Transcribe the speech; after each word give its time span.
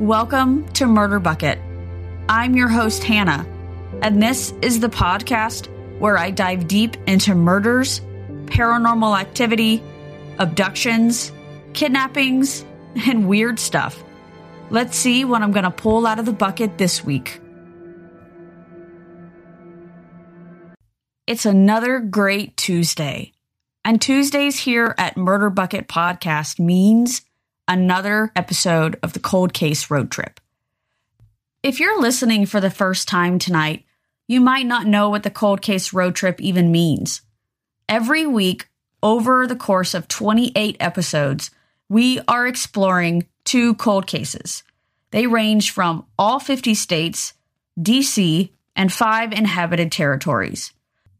Welcome 0.00 0.66
to 0.72 0.86
Murder 0.86 1.20
Bucket. 1.20 1.58
I'm 2.26 2.56
your 2.56 2.68
host, 2.68 3.04
Hannah, 3.04 3.46
and 4.00 4.22
this 4.22 4.54
is 4.62 4.80
the 4.80 4.88
podcast 4.88 5.68
where 5.98 6.16
I 6.16 6.30
dive 6.30 6.66
deep 6.66 6.96
into 7.06 7.34
murders, 7.34 8.00
paranormal 8.46 9.20
activity, 9.20 9.82
abductions, 10.38 11.32
kidnappings, 11.74 12.64
and 13.06 13.28
weird 13.28 13.58
stuff. 13.58 14.02
Let's 14.70 14.96
see 14.96 15.26
what 15.26 15.42
I'm 15.42 15.52
going 15.52 15.64
to 15.64 15.70
pull 15.70 16.06
out 16.06 16.18
of 16.18 16.24
the 16.24 16.32
bucket 16.32 16.78
this 16.78 17.04
week. 17.04 17.38
It's 21.26 21.44
another 21.44 22.00
great 22.00 22.56
Tuesday. 22.56 23.32
And 23.84 24.00
Tuesdays 24.00 24.58
here 24.60 24.94
at 24.96 25.18
Murder 25.18 25.50
Bucket 25.50 25.88
Podcast 25.88 26.58
means 26.58 27.20
another 27.70 28.32
episode 28.34 28.98
of 29.00 29.12
the 29.12 29.20
Cold 29.20 29.52
Case 29.52 29.92
Road 29.92 30.10
Trip. 30.10 30.40
If 31.62 31.78
you're 31.78 32.02
listening 32.02 32.44
for 32.44 32.60
the 32.60 32.68
first 32.68 33.06
time 33.06 33.38
tonight, 33.38 33.84
you 34.26 34.40
might 34.40 34.66
not 34.66 34.88
know 34.88 35.08
what 35.08 35.22
the 35.22 35.30
Cold 35.30 35.62
Case 35.62 35.92
Road 35.92 36.16
Trip 36.16 36.40
even 36.40 36.72
means. 36.72 37.22
Every 37.88 38.26
week, 38.26 38.68
over 39.04 39.46
the 39.46 39.54
course 39.54 39.94
of 39.94 40.08
28 40.08 40.78
episodes, 40.80 41.52
we 41.88 42.20
are 42.26 42.48
exploring 42.48 43.28
two 43.44 43.74
cold 43.74 44.08
cases. 44.08 44.64
They 45.12 45.28
range 45.28 45.70
from 45.70 46.06
all 46.18 46.40
50 46.40 46.74
states, 46.74 47.34
DC, 47.78 48.50
and 48.74 48.92
five 48.92 49.32
inhabited 49.32 49.92
territories. 49.92 50.72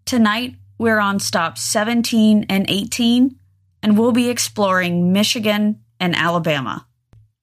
Tonight, 0.05 0.56
we're 0.78 0.98
on 0.98 1.20
stops 1.20 1.62
17 1.62 2.47
and 2.48 2.69
18, 2.69 3.37
and 3.84 3.97
we'll 3.97 4.12
be 4.12 4.28
exploring 4.28 5.12
Michigan, 5.12 5.80
and 6.01 6.17
Alabama. 6.17 6.87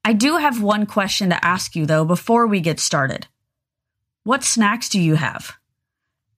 I 0.04 0.14
do 0.14 0.38
have 0.38 0.62
one 0.62 0.86
question 0.86 1.30
to 1.30 1.46
ask 1.46 1.76
you, 1.76 1.86
though, 1.86 2.06
before 2.06 2.48
we 2.48 2.60
get 2.60 2.80
started. 2.80 3.28
What 4.24 4.44
snacks 4.44 4.90
do 4.90 5.00
you 5.00 5.16
have? 5.16 5.54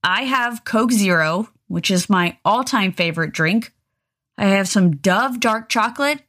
I 0.04 0.22
have 0.22 0.64
Coke 0.64 0.92
Zero, 0.92 1.48
which 1.66 1.90
is 1.90 2.10
my 2.10 2.38
all 2.44 2.62
time 2.62 2.92
favorite 2.92 3.32
drink. 3.32 3.72
I 4.38 4.46
have 4.46 4.68
some 4.68 4.96
Dove 4.96 5.40
dark 5.40 5.68
chocolate 5.68 6.20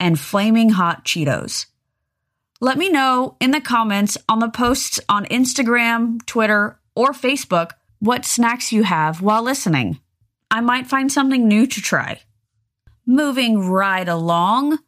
and 0.00 0.18
flaming 0.18 0.70
hot 0.70 1.04
Cheetos. 1.04 1.66
Let 2.60 2.78
me 2.78 2.90
know 2.90 3.36
in 3.40 3.50
the 3.50 3.60
comments 3.60 4.16
on 4.28 4.38
the 4.38 4.48
posts 4.48 5.00
on 5.08 5.26
Instagram, 5.26 6.24
Twitter, 6.26 6.78
or 6.94 7.12
Facebook 7.12 7.72
what 7.98 8.24
snacks 8.24 8.72
you 8.72 8.82
have 8.82 9.20
while 9.20 9.42
listening. 9.42 9.98
I 10.50 10.60
might 10.60 10.86
find 10.86 11.10
something 11.10 11.46
new 11.46 11.66
to 11.66 11.80
try. 11.80 12.20
Moving 13.06 13.68
right 13.68 14.08
along, 14.08 14.78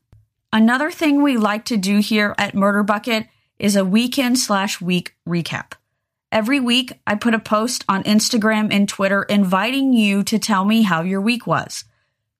Another 0.55 0.93
thing 0.93 1.21
we 1.21 1.37
like 1.37 1.65
to 1.65 1.77
do 1.77 1.99
here 1.99 2.33
at 2.39 2.55
Murder 2.55 2.85
Bucket 2.85 3.27
is 3.59 3.75
a 3.75 3.85
weekend 3.85 4.39
slash 4.39 4.81
week 4.81 5.17
recap. 5.29 5.73
Every 6.31 6.61
week, 6.61 6.93
I 7.09 7.17
put 7.17 7.35
a 7.35 7.41
post 7.41 7.85
on 7.89 8.05
Instagram 8.05 8.73
and 8.73 8.89
Twitter 8.89 9.25
inviting 9.25 9.93
you 9.93 10.23
to 10.23 10.39
tell 10.39 10.65
me 10.65 10.83
how 10.83 11.03
your 11.03 11.21
week 11.21 11.45
was. 11.45 11.83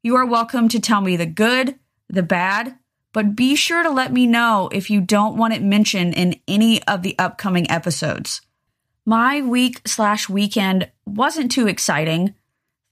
You 0.05 0.15
are 0.15 0.25
welcome 0.25 0.69
to 0.69 0.79
tell 0.79 1.01
me 1.01 1.17
the 1.17 1.27
good, 1.27 1.77
the 2.09 2.23
bad, 2.23 2.79
but 3.13 3.35
be 3.35 3.57
sure 3.57 3.83
to 3.83 3.91
let 3.91 4.13
me 4.13 4.29
know 4.29 4.69
if 4.71 4.91
you 4.91 5.01
don't 5.01 5.37
want 5.37 5.55
it 5.55 5.63
mentioned 5.63 6.15
in 6.15 6.37
any 6.47 6.81
of 6.85 7.03
the 7.03 7.19
upcoming 7.19 7.69
episodes. 7.69 8.43
My 9.05 9.41
week 9.41 9.83
slash 9.89 10.29
weekend 10.29 10.89
wasn't 11.05 11.51
too 11.51 11.67
exciting. 11.67 12.37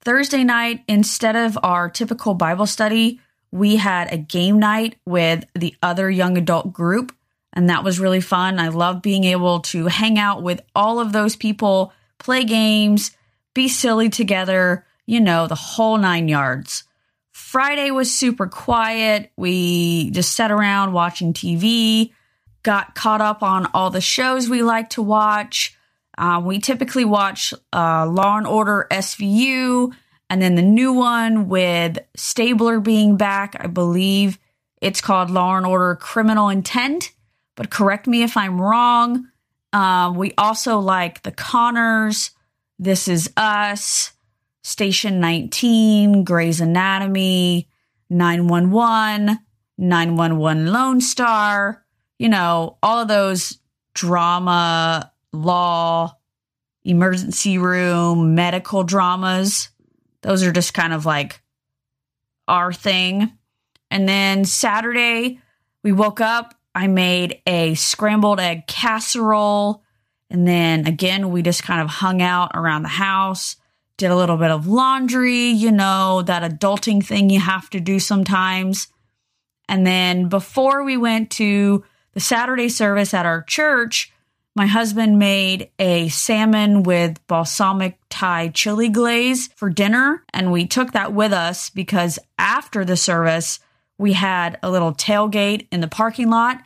Thursday 0.00 0.42
night, 0.42 0.82
instead 0.88 1.36
of 1.36 1.56
our 1.62 1.88
typical 1.88 2.34
Bible 2.34 2.66
study, 2.66 3.20
we 3.52 3.76
had 3.76 4.12
a 4.12 4.16
game 4.16 4.58
night 4.58 4.96
with 5.06 5.44
the 5.54 5.76
other 5.82 6.10
young 6.10 6.38
adult 6.38 6.72
group, 6.72 7.14
and 7.52 7.68
that 7.68 7.84
was 7.84 8.00
really 8.00 8.22
fun. 8.22 8.58
I 8.58 8.68
love 8.68 9.02
being 9.02 9.24
able 9.24 9.60
to 9.60 9.86
hang 9.86 10.18
out 10.18 10.42
with 10.42 10.62
all 10.74 10.98
of 10.98 11.12
those 11.12 11.36
people, 11.36 11.92
play 12.18 12.44
games, 12.44 13.14
be 13.54 13.68
silly 13.68 14.08
together, 14.08 14.86
you 15.06 15.20
know, 15.20 15.46
the 15.46 15.54
whole 15.54 15.98
nine 15.98 16.28
yards. 16.28 16.84
Friday 17.30 17.90
was 17.90 18.10
super 18.10 18.46
quiet. 18.46 19.30
We 19.36 20.10
just 20.10 20.32
sat 20.34 20.50
around 20.50 20.94
watching 20.94 21.34
TV, 21.34 22.12
got 22.62 22.94
caught 22.94 23.20
up 23.20 23.42
on 23.42 23.66
all 23.74 23.90
the 23.90 24.00
shows 24.00 24.48
we 24.48 24.62
like 24.62 24.90
to 24.90 25.02
watch. 25.02 25.76
Uh, 26.16 26.40
we 26.42 26.58
typically 26.58 27.04
watch 27.04 27.52
uh, 27.72 28.06
Law 28.06 28.38
and 28.38 28.46
Order 28.46 28.86
SVU 28.90 29.92
and 30.32 30.40
then 30.40 30.54
the 30.54 30.62
new 30.62 30.94
one 30.94 31.46
with 31.46 31.98
Stabler 32.16 32.80
being 32.80 33.18
back, 33.18 33.54
I 33.60 33.66
believe 33.66 34.38
it's 34.80 35.02
called 35.02 35.30
Law 35.30 35.58
and 35.58 35.66
Order 35.66 35.94
Criminal 35.94 36.48
Intent, 36.48 37.12
but 37.54 37.68
correct 37.68 38.06
me 38.06 38.22
if 38.22 38.34
I'm 38.34 38.58
wrong. 38.58 39.28
Um, 39.74 40.14
we 40.16 40.32
also 40.38 40.78
like 40.78 41.22
The 41.22 41.32
Conners, 41.32 42.30
This 42.78 43.08
Is 43.08 43.30
Us, 43.36 44.14
Station 44.62 45.20
19, 45.20 46.24
Grey's 46.24 46.62
Anatomy, 46.62 47.68
911, 48.08 49.38
911 49.76 50.72
Lone 50.72 51.02
Star, 51.02 51.84
you 52.18 52.30
know, 52.30 52.78
all 52.82 53.00
of 53.00 53.08
those 53.08 53.58
drama, 53.92 55.12
law, 55.34 56.16
emergency 56.84 57.58
room, 57.58 58.34
medical 58.34 58.82
dramas. 58.82 59.68
Those 60.22 60.42
are 60.42 60.52
just 60.52 60.74
kind 60.74 60.92
of 60.92 61.04
like 61.04 61.40
our 62.48 62.72
thing. 62.72 63.32
And 63.90 64.08
then 64.08 64.44
Saturday, 64.44 65.40
we 65.82 65.92
woke 65.92 66.20
up. 66.20 66.54
I 66.74 66.86
made 66.86 67.42
a 67.46 67.74
scrambled 67.74 68.40
egg 68.40 68.66
casserole. 68.66 69.82
And 70.30 70.48
then 70.48 70.86
again, 70.86 71.30
we 71.30 71.42
just 71.42 71.62
kind 71.62 71.82
of 71.82 71.88
hung 71.88 72.22
out 72.22 72.52
around 72.54 72.82
the 72.82 72.88
house, 72.88 73.56
did 73.98 74.10
a 74.10 74.16
little 74.16 74.38
bit 74.38 74.50
of 74.50 74.66
laundry, 74.66 75.48
you 75.48 75.70
know, 75.70 76.22
that 76.22 76.50
adulting 76.50 77.04
thing 77.04 77.28
you 77.28 77.40
have 77.40 77.68
to 77.70 77.80
do 77.80 77.98
sometimes. 77.98 78.88
And 79.68 79.86
then 79.86 80.28
before 80.28 80.84
we 80.84 80.96
went 80.96 81.30
to 81.32 81.84
the 82.14 82.20
Saturday 82.20 82.68
service 82.68 83.12
at 83.14 83.26
our 83.26 83.42
church, 83.42 84.11
my 84.54 84.66
husband 84.66 85.18
made 85.18 85.70
a 85.78 86.08
salmon 86.08 86.82
with 86.82 87.26
balsamic 87.26 87.98
Thai 88.10 88.48
chili 88.48 88.90
glaze 88.90 89.48
for 89.56 89.70
dinner, 89.70 90.22
and 90.34 90.52
we 90.52 90.66
took 90.66 90.92
that 90.92 91.14
with 91.14 91.32
us 91.32 91.70
because 91.70 92.18
after 92.38 92.84
the 92.84 92.96
service, 92.96 93.60
we 93.96 94.12
had 94.12 94.58
a 94.62 94.70
little 94.70 94.92
tailgate 94.92 95.68
in 95.72 95.80
the 95.80 95.88
parking 95.88 96.28
lot. 96.28 96.62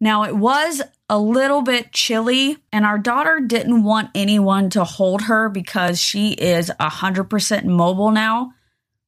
Now, 0.00 0.24
it 0.24 0.36
was 0.36 0.80
a 1.08 1.18
little 1.18 1.60
bit 1.60 1.92
chilly, 1.92 2.56
and 2.72 2.86
our 2.86 2.98
daughter 2.98 3.40
didn't 3.40 3.84
want 3.84 4.10
anyone 4.14 4.70
to 4.70 4.82
hold 4.82 5.22
her 5.22 5.50
because 5.50 6.00
she 6.00 6.32
is 6.32 6.70
100% 6.80 7.64
mobile 7.64 8.10
now. 8.10 8.54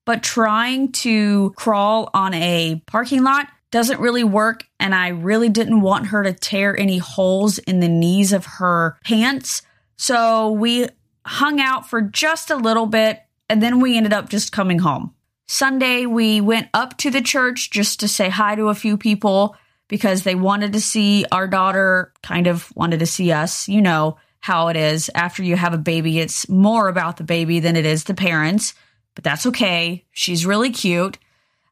But 0.05 0.23
trying 0.23 0.93
to 0.93 1.55
crawl 1.57 2.11
on 2.13 2.35
a 2.35 2.83
parking 2.87 3.25
lot 3.25 3.49
doesn't 3.75 3.99
really 3.99 4.23
work. 4.23 4.69
And 4.79 4.95
I 4.95 5.09
really 5.09 5.49
didn't 5.49 5.81
want 5.81 6.07
her 6.07 6.23
to 6.23 6.33
tear 6.33 6.79
any 6.79 6.99
holes 6.99 7.59
in 7.59 7.81
the 7.81 7.89
knees 7.89 8.33
of 8.33 8.47
her 8.47 8.97
pants. 9.03 9.63
So 9.97 10.53
we 10.53 10.87
hung 11.27 11.59
out 11.59 11.91
for 11.91 12.01
just 12.01 12.53
a 12.53 12.57
little 12.57 12.87
bit 12.87 13.21
and 13.49 13.61
then 13.61 13.81
we 13.81 13.97
ended 13.97 14.13
up 14.13 14.29
just 14.29 14.53
coming 14.53 14.79
home. 14.79 15.13
Sunday, 15.49 16.07
we 16.07 16.41
went 16.41 16.69
up 16.73 16.97
to 16.99 17.11
the 17.11 17.21
church 17.21 17.73
just 17.73 17.99
to 17.99 18.07
say 18.07 18.29
hi 18.29 18.55
to 18.55 18.69
a 18.69 18.77
few 18.77 18.97
people 18.97 19.57
because 19.89 20.23
they 20.23 20.37
wanted 20.37 20.75
to 20.75 20.81
see 20.81 21.27
our 21.33 21.49
daughter, 21.49 22.13
kind 22.23 22.47
of 22.47 22.73
wanted 22.77 23.01
to 23.01 23.07
see 23.07 23.33
us. 23.33 23.69
You 23.69 23.83
know 23.83 24.19
how 24.39 24.69
it 24.69 24.77
is. 24.77 25.11
After 25.17 25.43
you 25.43 25.57
have 25.57 25.75
a 25.75 25.79
baby, 25.79 26.21
it's 26.21 26.49
more 26.49 26.87
about 26.87 27.17
the 27.17 27.25
baby 27.25 27.59
than 27.59 27.75
it 27.75 27.87
is 27.87 28.05
the 28.05 28.15
parents, 28.15 28.73
but 29.17 29.25
that's 29.25 29.47
okay. 29.47 30.05
She's 30.13 30.47
really 30.47 30.71
cute. 30.71 31.19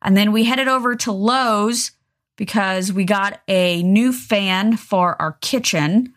And 0.02 0.16
then 0.16 0.32
we 0.32 0.44
headed 0.44 0.68
over 0.68 0.94
to 0.96 1.12
Lowe's 1.12 1.92
because 2.36 2.92
we 2.92 3.04
got 3.04 3.40
a 3.46 3.82
new 3.82 4.12
fan 4.12 4.76
for 4.76 5.20
our 5.20 5.32
kitchen. 5.40 6.14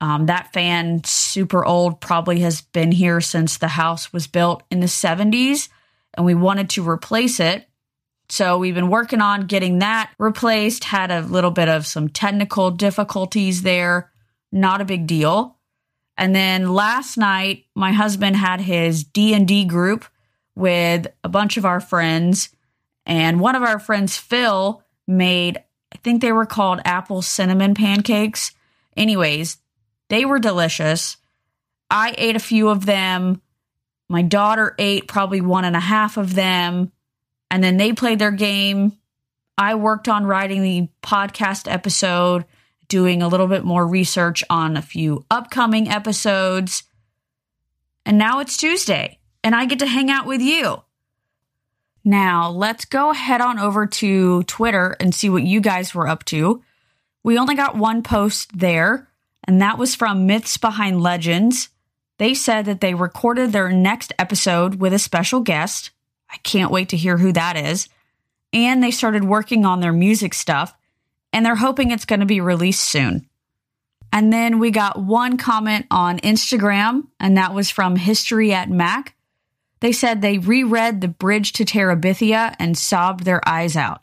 Um, 0.00 0.26
that 0.26 0.52
fan, 0.52 1.04
super 1.04 1.64
old, 1.64 2.00
probably 2.00 2.40
has 2.40 2.62
been 2.62 2.90
here 2.90 3.20
since 3.20 3.58
the 3.58 3.68
house 3.68 4.12
was 4.12 4.26
built 4.26 4.62
in 4.70 4.80
the 4.80 4.86
70s, 4.86 5.68
and 6.14 6.26
we 6.26 6.34
wanted 6.34 6.70
to 6.70 6.88
replace 6.88 7.38
it. 7.38 7.68
So 8.28 8.56
we've 8.56 8.74
been 8.74 8.88
working 8.88 9.20
on 9.20 9.46
getting 9.46 9.80
that 9.80 10.10
replaced. 10.18 10.84
Had 10.84 11.10
a 11.10 11.20
little 11.20 11.50
bit 11.50 11.68
of 11.68 11.86
some 11.86 12.08
technical 12.08 12.70
difficulties 12.70 13.62
there. 13.62 14.10
Not 14.50 14.80
a 14.80 14.86
big 14.86 15.06
deal. 15.06 15.58
And 16.16 16.34
then 16.34 16.72
last 16.72 17.18
night, 17.18 17.66
my 17.74 17.92
husband 17.92 18.36
had 18.36 18.60
his 18.62 19.04
D&D 19.04 19.66
group 19.66 20.06
with 20.54 21.06
a 21.22 21.28
bunch 21.28 21.56
of 21.56 21.64
our 21.64 21.80
friends 21.80 22.50
and 23.06 23.40
one 23.40 23.54
of 23.54 23.62
our 23.62 23.78
friends, 23.78 24.16
Phil, 24.16 24.82
made, 25.06 25.58
I 25.92 25.96
think 25.98 26.20
they 26.20 26.32
were 26.32 26.46
called 26.46 26.80
apple 26.84 27.22
cinnamon 27.22 27.74
pancakes. 27.74 28.52
Anyways, 28.96 29.58
they 30.08 30.24
were 30.24 30.38
delicious. 30.38 31.16
I 31.90 32.14
ate 32.16 32.36
a 32.36 32.40
few 32.40 32.68
of 32.68 32.86
them. 32.86 33.42
My 34.08 34.22
daughter 34.22 34.74
ate 34.78 35.08
probably 35.08 35.40
one 35.40 35.64
and 35.64 35.76
a 35.76 35.80
half 35.80 36.16
of 36.16 36.34
them. 36.34 36.92
And 37.50 37.62
then 37.62 37.76
they 37.76 37.92
played 37.92 38.18
their 38.18 38.30
game. 38.30 38.98
I 39.58 39.74
worked 39.74 40.08
on 40.08 40.24
writing 40.24 40.62
the 40.62 40.88
podcast 41.02 41.70
episode 41.70 42.44
doing 42.88 43.22
a 43.22 43.28
little 43.28 43.46
bit 43.46 43.64
more 43.64 43.86
research 43.86 44.44
on 44.50 44.76
a 44.76 44.82
few 44.82 45.24
upcoming 45.30 45.88
episodes. 45.88 46.82
And 48.04 48.18
now 48.18 48.40
it's 48.40 48.56
Tuesday, 48.56 49.18
and 49.44 49.54
I 49.54 49.64
get 49.66 49.78
to 49.78 49.86
hang 49.86 50.10
out 50.10 50.26
with 50.26 50.40
you. 50.40 50.82
Now, 52.04 52.50
let's 52.50 52.84
go 52.84 53.12
head 53.12 53.40
on 53.40 53.58
over 53.58 53.86
to 53.86 54.42
Twitter 54.44 54.96
and 54.98 55.14
see 55.14 55.28
what 55.28 55.44
you 55.44 55.60
guys 55.60 55.94
were 55.94 56.08
up 56.08 56.24
to. 56.26 56.62
We 57.22 57.38
only 57.38 57.54
got 57.54 57.76
one 57.76 58.02
post 58.02 58.58
there, 58.58 59.08
and 59.44 59.62
that 59.62 59.78
was 59.78 59.94
from 59.94 60.26
Myths 60.26 60.56
Behind 60.56 61.00
Legends. 61.00 61.68
They 62.18 62.34
said 62.34 62.64
that 62.64 62.80
they 62.80 62.94
recorded 62.94 63.52
their 63.52 63.70
next 63.70 64.12
episode 64.18 64.76
with 64.76 64.92
a 64.92 64.98
special 64.98 65.40
guest. 65.40 65.90
I 66.28 66.38
can't 66.38 66.72
wait 66.72 66.88
to 66.90 66.96
hear 66.96 67.18
who 67.18 67.32
that 67.32 67.56
is. 67.56 67.88
And 68.52 68.82
they 68.82 68.90
started 68.90 69.24
working 69.24 69.64
on 69.64 69.80
their 69.80 69.92
music 69.92 70.34
stuff, 70.34 70.74
and 71.32 71.46
they're 71.46 71.54
hoping 71.54 71.90
it's 71.90 72.04
going 72.04 72.20
to 72.20 72.26
be 72.26 72.40
released 72.40 72.82
soon. 72.82 73.28
And 74.12 74.32
then 74.32 74.58
we 74.58 74.70
got 74.70 75.00
one 75.00 75.38
comment 75.38 75.86
on 75.90 76.18
Instagram, 76.18 77.06
and 77.18 77.36
that 77.38 77.54
was 77.54 77.70
from 77.70 77.96
History 77.96 78.52
at 78.52 78.68
Mac. 78.68 79.14
They 79.82 79.90
said 79.90 80.22
they 80.22 80.38
reread 80.38 81.00
The 81.00 81.08
Bridge 81.08 81.54
to 81.54 81.64
Terabithia 81.64 82.54
and 82.60 82.78
sobbed 82.78 83.24
their 83.24 83.40
eyes 83.44 83.76
out. 83.76 84.00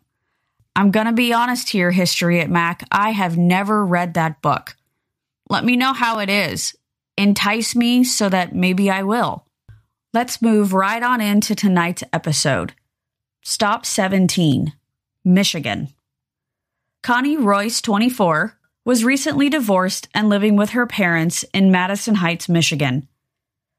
I'm 0.75 0.91
going 0.91 1.05
to 1.05 1.13
be 1.13 1.31
honest 1.31 1.69
here, 1.69 1.91
History 1.91 2.41
at 2.41 2.49
Mac. 2.49 2.85
I 2.91 3.11
have 3.11 3.37
never 3.37 3.85
read 3.85 4.13
that 4.13 4.41
book. 4.41 4.75
Let 5.49 5.63
me 5.63 5.77
know 5.77 5.93
how 5.93 6.19
it 6.19 6.29
is. 6.29 6.75
Entice 7.17 7.77
me 7.77 8.03
so 8.03 8.27
that 8.27 8.53
maybe 8.53 8.89
I 8.89 9.03
will. 9.03 9.45
Let's 10.13 10.41
move 10.41 10.73
right 10.73 11.01
on 11.01 11.21
into 11.21 11.55
tonight's 11.55 12.03
episode. 12.11 12.73
Stop 13.41 13.85
17, 13.85 14.73
Michigan. 15.23 15.93
Connie 17.01 17.37
Royce, 17.37 17.79
24, 17.79 18.53
was 18.83 19.05
recently 19.05 19.49
divorced 19.49 20.09
and 20.13 20.27
living 20.27 20.57
with 20.57 20.71
her 20.71 20.85
parents 20.85 21.45
in 21.53 21.71
Madison 21.71 22.15
Heights, 22.15 22.49
Michigan 22.49 23.07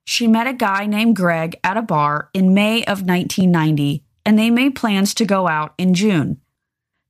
she 0.05 0.27
met 0.27 0.47
a 0.47 0.53
guy 0.53 0.87
named 0.87 1.17
Greg 1.17 1.59
at 1.63 1.77
a 1.77 1.83
bar 1.83 2.31
in 2.35 2.55
May 2.55 2.83
of 2.85 3.03
1990, 3.03 4.05
and 4.25 4.39
they 4.39 4.51
made 4.51 4.75
plans 4.75 5.15
to 5.15 5.25
go 5.25 5.49
out 5.49 5.75
in 5.79 5.95
June. 5.95 6.41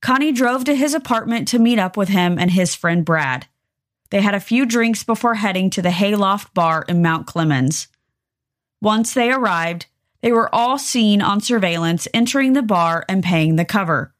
Connie 0.01 0.31
drove 0.31 0.63
to 0.63 0.75
his 0.75 0.93
apartment 0.93 1.47
to 1.49 1.59
meet 1.59 1.79
up 1.79 1.95
with 1.95 2.09
him 2.09 2.39
and 2.39 2.51
his 2.51 2.75
friend 2.75 3.05
Brad. 3.05 3.47
They 4.09 4.21
had 4.21 4.33
a 4.33 4.39
few 4.39 4.65
drinks 4.65 5.03
before 5.03 5.35
heading 5.35 5.69
to 5.71 5.81
the 5.81 5.91
Hayloft 5.91 6.53
Bar 6.53 6.85
in 6.87 7.01
Mount 7.01 7.27
Clemens. 7.27 7.87
Once 8.81 9.13
they 9.13 9.31
arrived, 9.31 9.85
they 10.21 10.31
were 10.31 10.53
all 10.53 10.77
seen 10.77 11.21
on 11.21 11.39
surveillance 11.39 12.07
entering 12.13 12.53
the 12.53 12.61
bar 12.61 13.05
and 13.07 13.23
paying 13.23 13.55
the 13.55 13.65
cover. 13.65 14.13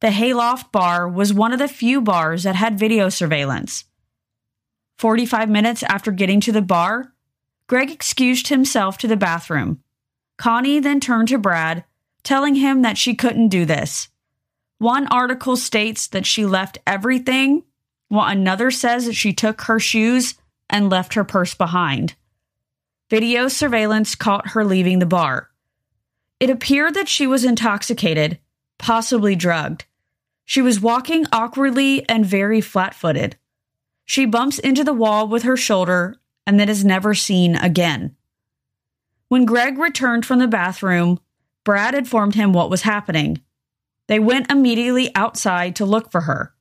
The 0.00 0.10
Hayloft 0.10 0.70
Bar 0.70 1.08
was 1.08 1.32
one 1.32 1.52
of 1.52 1.58
the 1.58 1.68
few 1.68 2.00
bars 2.00 2.44
that 2.44 2.54
had 2.54 2.78
video 2.78 3.08
surveillance. 3.08 3.84
45 4.98 5.48
minutes 5.48 5.82
after 5.82 6.12
getting 6.12 6.40
to 6.42 6.52
the 6.52 6.62
bar, 6.62 7.12
Greg 7.68 7.90
excused 7.90 8.48
himself 8.48 8.96
to 8.98 9.06
the 9.06 9.16
bathroom. 9.16 9.82
Connie 10.38 10.80
then 10.80 11.00
turned 11.00 11.28
to 11.28 11.38
Brad, 11.38 11.84
telling 12.24 12.56
him 12.56 12.82
that 12.82 12.98
she 12.98 13.14
couldn't 13.14 13.48
do 13.48 13.64
this. 13.64 14.08
One 14.78 15.06
article 15.08 15.56
states 15.56 16.06
that 16.08 16.26
she 16.26 16.46
left 16.46 16.78
everything, 16.86 17.64
while 18.08 18.30
another 18.30 18.70
says 18.70 19.04
that 19.04 19.14
she 19.14 19.34
took 19.34 19.62
her 19.62 19.78
shoes 19.78 20.34
and 20.70 20.88
left 20.88 21.14
her 21.14 21.24
purse 21.24 21.54
behind. 21.54 22.14
Video 23.10 23.48
surveillance 23.48 24.14
caught 24.14 24.50
her 24.50 24.64
leaving 24.64 24.98
the 24.98 25.06
bar. 25.06 25.50
It 26.40 26.50
appeared 26.50 26.94
that 26.94 27.08
she 27.08 27.26
was 27.26 27.44
intoxicated, 27.44 28.38
possibly 28.78 29.34
drugged. 29.34 29.84
She 30.44 30.62
was 30.62 30.80
walking 30.80 31.26
awkwardly 31.32 32.08
and 32.08 32.24
very 32.24 32.62
flat 32.62 32.94
footed. 32.94 33.36
She 34.06 34.24
bumps 34.24 34.58
into 34.58 34.84
the 34.84 34.94
wall 34.94 35.28
with 35.28 35.42
her 35.42 35.56
shoulder 35.56 36.16
and 36.48 36.58
then 36.58 36.70
is 36.70 36.82
never 36.82 37.12
seen 37.12 37.56
again. 37.56 38.16
When 39.28 39.44
Greg 39.44 39.76
returned 39.76 40.24
from 40.24 40.38
the 40.38 40.48
bathroom, 40.48 41.20
Brad 41.62 41.94
informed 41.94 42.36
him 42.36 42.54
what 42.54 42.70
was 42.70 42.80
happening. 42.82 43.42
They 44.06 44.18
went 44.18 44.50
immediately 44.50 45.14
outside 45.14 45.76
to 45.76 45.84
look 45.84 46.10
for 46.10 46.22
her. 46.22 46.54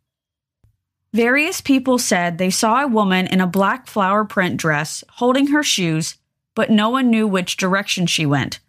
Various 1.14 1.62
people 1.62 1.98
said 1.98 2.38
they 2.38 2.50
saw 2.50 2.84
a 2.84 2.88
woman 2.88 3.28
in 3.28 3.40
a 3.40 3.48
black 3.48 3.88
flower 3.88 4.26
print 4.26 4.58
dress 4.58 5.06
holding 5.10 5.48
her 5.48 5.64
shoes, 5.64 6.18
but 6.54 6.70
no 6.70 6.90
one 6.90 7.10
knew 7.10 7.26
which 7.26 7.56
direction 7.56 8.08
she 8.08 8.26
went. 8.26 8.60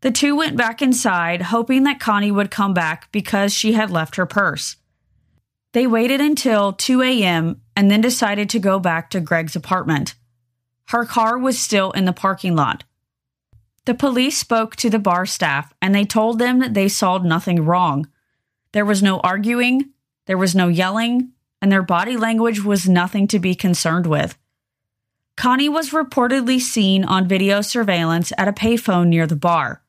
The 0.00 0.10
two 0.10 0.34
went 0.34 0.56
back 0.56 0.82
inside, 0.82 1.40
hoping 1.40 1.84
that 1.84 2.00
Connie 2.00 2.32
would 2.32 2.50
come 2.50 2.74
back 2.74 3.12
because 3.12 3.54
she 3.54 3.74
had 3.74 3.92
left 3.92 4.16
her 4.16 4.26
purse. 4.26 4.74
They 5.72 5.86
waited 5.86 6.20
until 6.20 6.72
2 6.72 7.02
a.m. 7.02 7.60
and 7.76 7.90
then 7.90 8.00
decided 8.00 8.50
to 8.50 8.58
go 8.58 8.80
back 8.80 9.10
to 9.10 9.20
Greg's 9.20 9.54
apartment. 9.54 10.14
Her 10.88 11.04
car 11.04 11.38
was 11.38 11.58
still 11.58 11.90
in 11.92 12.06
the 12.06 12.12
parking 12.12 12.56
lot. 12.56 12.84
The 13.84 13.94
police 13.94 14.36
spoke 14.36 14.74
to 14.76 14.90
the 14.90 14.98
bar 14.98 15.26
staff 15.26 15.72
and 15.80 15.94
they 15.94 16.04
told 16.04 16.38
them 16.38 16.58
that 16.58 16.74
they 16.74 16.88
saw 16.88 17.18
nothing 17.18 17.64
wrong. 17.64 18.08
There 18.72 18.84
was 18.84 19.02
no 19.02 19.20
arguing, 19.20 19.90
there 20.26 20.38
was 20.38 20.54
no 20.54 20.68
yelling, 20.68 21.32
and 21.62 21.70
their 21.70 21.82
body 21.82 22.16
language 22.16 22.64
was 22.64 22.88
nothing 22.88 23.28
to 23.28 23.38
be 23.38 23.54
concerned 23.54 24.06
with. 24.06 24.36
Connie 25.36 25.68
was 25.68 25.90
reportedly 25.90 26.58
seen 26.58 27.04
on 27.04 27.28
video 27.28 27.60
surveillance 27.60 28.32
at 28.38 28.48
a 28.48 28.52
payphone 28.52 29.08
near 29.08 29.26
the 29.26 29.36
bar. 29.36 29.82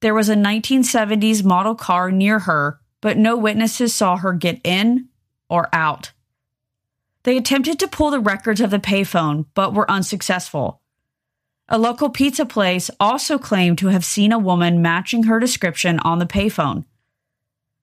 There 0.00 0.14
was 0.14 0.28
a 0.28 0.34
1970s 0.34 1.44
model 1.44 1.74
car 1.74 2.10
near 2.10 2.40
her 2.40 2.80
but 3.04 3.18
no 3.18 3.36
witnesses 3.36 3.94
saw 3.94 4.16
her 4.16 4.32
get 4.32 4.58
in 4.64 5.10
or 5.50 5.68
out. 5.74 6.12
They 7.24 7.36
attempted 7.36 7.78
to 7.80 7.88
pull 7.88 8.10
the 8.10 8.20
records 8.20 8.60
of 8.60 8.70
the 8.70 8.78
payphone, 8.78 9.46
but 9.54 9.74
were 9.74 9.90
unsuccessful. 9.90 10.80
A 11.68 11.78
local 11.78 12.10
pizza 12.10 12.44
place 12.44 12.90
also 13.00 13.38
claimed 13.38 13.78
to 13.78 13.88
have 13.88 14.04
seen 14.04 14.32
a 14.32 14.38
woman 14.38 14.82
matching 14.82 15.24
her 15.24 15.40
description 15.40 15.98
on 16.00 16.18
the 16.18 16.26
payphone. 16.26 16.84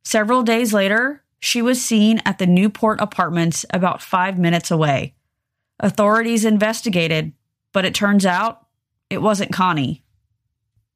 Several 0.03 0.43
days 0.43 0.73
later, 0.73 1.23
she 1.39 1.61
was 1.61 1.83
seen 1.83 2.21
at 2.23 2.37
the 2.37 2.45
Newport 2.45 3.01
apartments 3.01 3.65
about 3.71 4.03
five 4.03 4.37
minutes 4.37 4.69
away. 4.69 5.15
Authorities 5.79 6.45
investigated, 6.45 7.33
but 7.73 7.85
it 7.85 7.95
turns 7.95 8.25
out 8.27 8.67
it 9.09 9.23
wasn't 9.23 9.51
Connie. 9.51 10.03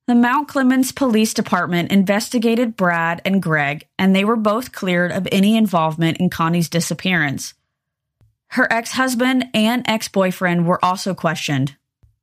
The 0.06 0.14
Mount 0.14 0.48
Clemens 0.48 0.92
Police 0.92 1.34
Department 1.34 1.92
investigated 1.92 2.76
Brad 2.76 3.24
and 3.26 3.42
Greg, 3.42 3.88
and 3.98 4.16
they 4.16 4.24
were 4.24 4.36
both 4.36 4.72
cleared 4.72 5.12
of 5.12 5.28
any 5.32 5.58
involvement 5.58 6.18
in 6.18 6.30
Connie's 6.30 6.70
disappearance. 6.70 7.56
Her 8.56 8.72
ex 8.72 8.92
husband 8.94 9.50
and 9.54 9.84
ex 9.86 10.08
boyfriend 10.08 10.66
were 10.66 10.84
also 10.84 11.14
questioned, 11.14 11.76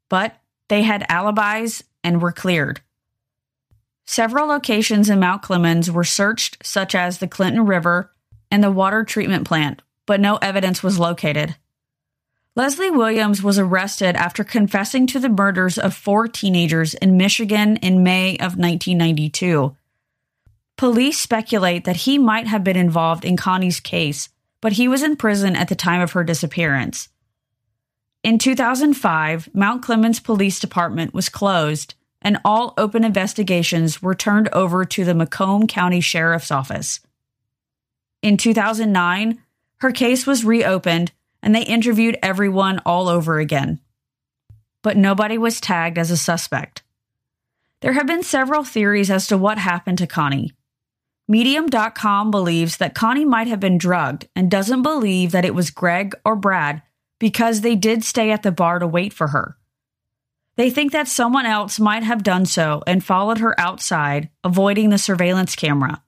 but 0.09 0.35
they 0.69 0.81
had 0.81 1.05
alibis 1.11 1.85
and 2.03 2.23
were 2.23 2.33
cleared. 2.33 2.81
Several 4.07 4.47
locations 4.47 5.11
in 5.11 5.21
Mount 5.21 5.43
Clemens 5.43 5.91
were 5.91 6.05
searched, 6.05 6.67
such 6.67 6.95
as 6.95 7.19
the 7.19 7.29
Clinton 7.29 7.67
River 7.67 8.11
and 8.51 8.65
the 8.65 8.71
water 8.71 9.05
treatment 9.05 9.47
plant, 9.47 9.83
but 10.07 10.21
no 10.21 10.37
evidence 10.37 10.83
was 10.83 10.99
located. 10.99 11.57
Leslie 12.57 12.91
Williams 12.91 13.43
was 13.43 13.59
arrested 13.59 14.17
after 14.17 14.43
confessing 14.43 15.07
to 15.09 15.19
the 15.19 15.29
murders 15.29 15.77
of 15.77 15.93
four 15.93 16.29
teenagers 16.29 16.95
in 16.95 17.19
Michigan 17.19 17.77
in 17.77 18.03
May 18.03 18.37
of 18.37 18.57
1992. 18.57 19.77
Police 20.79 21.19
speculate 21.19 21.85
that 21.85 21.97
he 21.97 22.17
might 22.17 22.47
have 22.47 22.65
been 22.65 22.79
involved 22.79 23.27
in 23.27 23.37
Connie's 23.37 23.81
case, 23.81 24.31
but 24.63 24.73
he 24.73 24.89
was 24.89 25.03
in 25.03 25.17
prison 25.17 25.55
at 25.55 25.69
the 25.69 25.75
time 25.75 26.01
of 26.01 26.13
her 26.13 26.25
disappearance. 26.25 27.11
In 28.23 28.39
2005, 28.39 29.51
Mount 29.53 29.83
Clemens 29.83 30.21
Police 30.21 30.61
Department 30.61 31.13
was 31.13 31.29
closed 31.29 31.95
and 32.23 32.39
all 32.45 32.73
open 32.79 33.05
investigations 33.05 34.01
were 34.01 34.15
turned 34.15 34.49
over 34.51 34.85
to 34.85 35.05
the 35.05 35.15
Macomb 35.15 35.67
County 35.67 36.01
Sheriff's 36.01 36.53
Office. 36.53 37.01
In 38.23 38.37
2009, 38.37 39.43
her 39.79 39.91
case 39.91 40.25
was 40.25 40.45
reopened 40.45 41.11
and 41.43 41.53
they 41.53 41.65
interviewed 41.65 42.17
everyone 42.23 42.81
all 42.87 43.09
over 43.09 43.41
again. 43.41 43.81
But 44.83 44.97
nobody 44.97 45.37
was 45.37 45.61
tagged 45.61 45.99
as 45.99 46.13
a 46.13 46.17
suspect. 46.17 46.85
There 47.81 47.95
have 47.95 48.07
been 48.07 48.23
several 48.23 48.63
theories 48.63 49.11
as 49.11 49.27
to 49.27 49.37
what 49.37 49.59
happened 49.59 49.99
to 49.99 50.07
Connie. 50.07 50.53
Medium.com 51.33 52.31
believes 52.31 52.77
that 52.77 52.95
Connie 52.95 53.25
might 53.25 53.47
have 53.47 53.59
been 53.59 53.79
drugged 53.79 54.29
and 54.37 54.51
doesn't 54.51 54.83
believe 54.83 55.33
that 55.33 55.47
it 55.47 55.55
was 55.55 55.71
Greg 55.71 56.15
or 56.27 56.37
Brad 56.37 56.83
because 57.19 57.63
they 57.63 57.75
did 57.75 58.05
stay 58.05 58.31
at 58.31 58.43
the 58.43 58.53
bar 58.53 58.79
to 58.79 58.87
wait 58.87 59.15
for 59.15 59.29
her. 59.29 59.57
They 60.57 60.69
think 60.69 60.93
that 60.93 61.09
someone 61.09 61.47
else 61.47 61.81
might 61.81 62.03
have 62.03 62.23
done 62.23 62.45
so 62.45 62.83
and 62.87 63.03
followed 63.03 63.39
her 63.39 63.59
outside, 63.59 64.29
avoiding 64.45 64.91
the 64.91 64.99
surveillance 64.99 65.57
camera. 65.57 66.03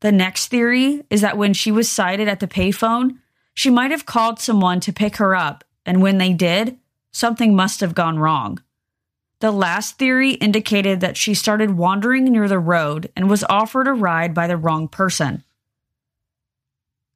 The 0.00 0.12
next 0.12 0.46
theory 0.46 1.04
is 1.10 1.20
that 1.20 1.36
when 1.36 1.52
she 1.52 1.70
was 1.70 1.90
sighted 1.90 2.26
at 2.26 2.40
the 2.40 2.48
payphone, 2.48 3.18
she 3.52 3.68
might 3.68 3.90
have 3.90 4.06
called 4.06 4.40
someone 4.40 4.80
to 4.80 4.94
pick 4.94 5.16
her 5.16 5.36
up, 5.36 5.62
and 5.84 6.00
when 6.00 6.16
they 6.16 6.32
did, 6.32 6.78
something 7.12 7.54
must 7.54 7.80
have 7.80 7.94
gone 7.94 8.18
wrong. 8.18 8.62
The 9.40 9.52
last 9.52 9.98
theory 9.98 10.32
indicated 10.32 11.00
that 11.00 11.16
she 11.16 11.34
started 11.34 11.76
wandering 11.76 12.24
near 12.24 12.48
the 12.48 12.58
road 12.58 13.12
and 13.14 13.30
was 13.30 13.44
offered 13.44 13.86
a 13.86 13.92
ride 13.92 14.34
by 14.34 14.48
the 14.48 14.56
wrong 14.56 14.88
person. 14.88 15.44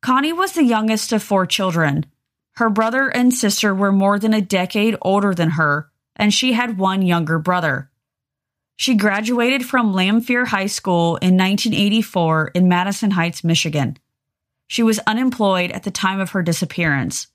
Connie 0.02 0.32
was 0.32 0.52
the 0.52 0.64
youngest 0.64 1.12
of 1.12 1.22
four 1.22 1.46
children. 1.46 2.06
Her 2.56 2.70
brother 2.70 3.08
and 3.08 3.34
sister 3.34 3.74
were 3.74 3.92
more 3.92 4.18
than 4.18 4.34
a 4.34 4.40
decade 4.40 4.96
older 5.02 5.34
than 5.34 5.50
her, 5.50 5.90
and 6.14 6.32
she 6.32 6.52
had 6.52 6.78
one 6.78 7.02
younger 7.02 7.38
brother. 7.38 7.90
She 8.76 8.94
graduated 8.94 9.64
from 9.64 9.92
Lamphere 9.92 10.46
High 10.46 10.66
School 10.66 11.16
in 11.16 11.36
1984 11.36 12.52
in 12.54 12.68
Madison 12.68 13.12
Heights, 13.12 13.42
Michigan. 13.44 13.96
She 14.68 14.82
was 14.82 15.00
unemployed 15.06 15.70
at 15.72 15.82
the 15.82 15.90
time 15.90 16.20
of 16.20 16.30
her 16.30 16.42
disappearance. 16.42 17.28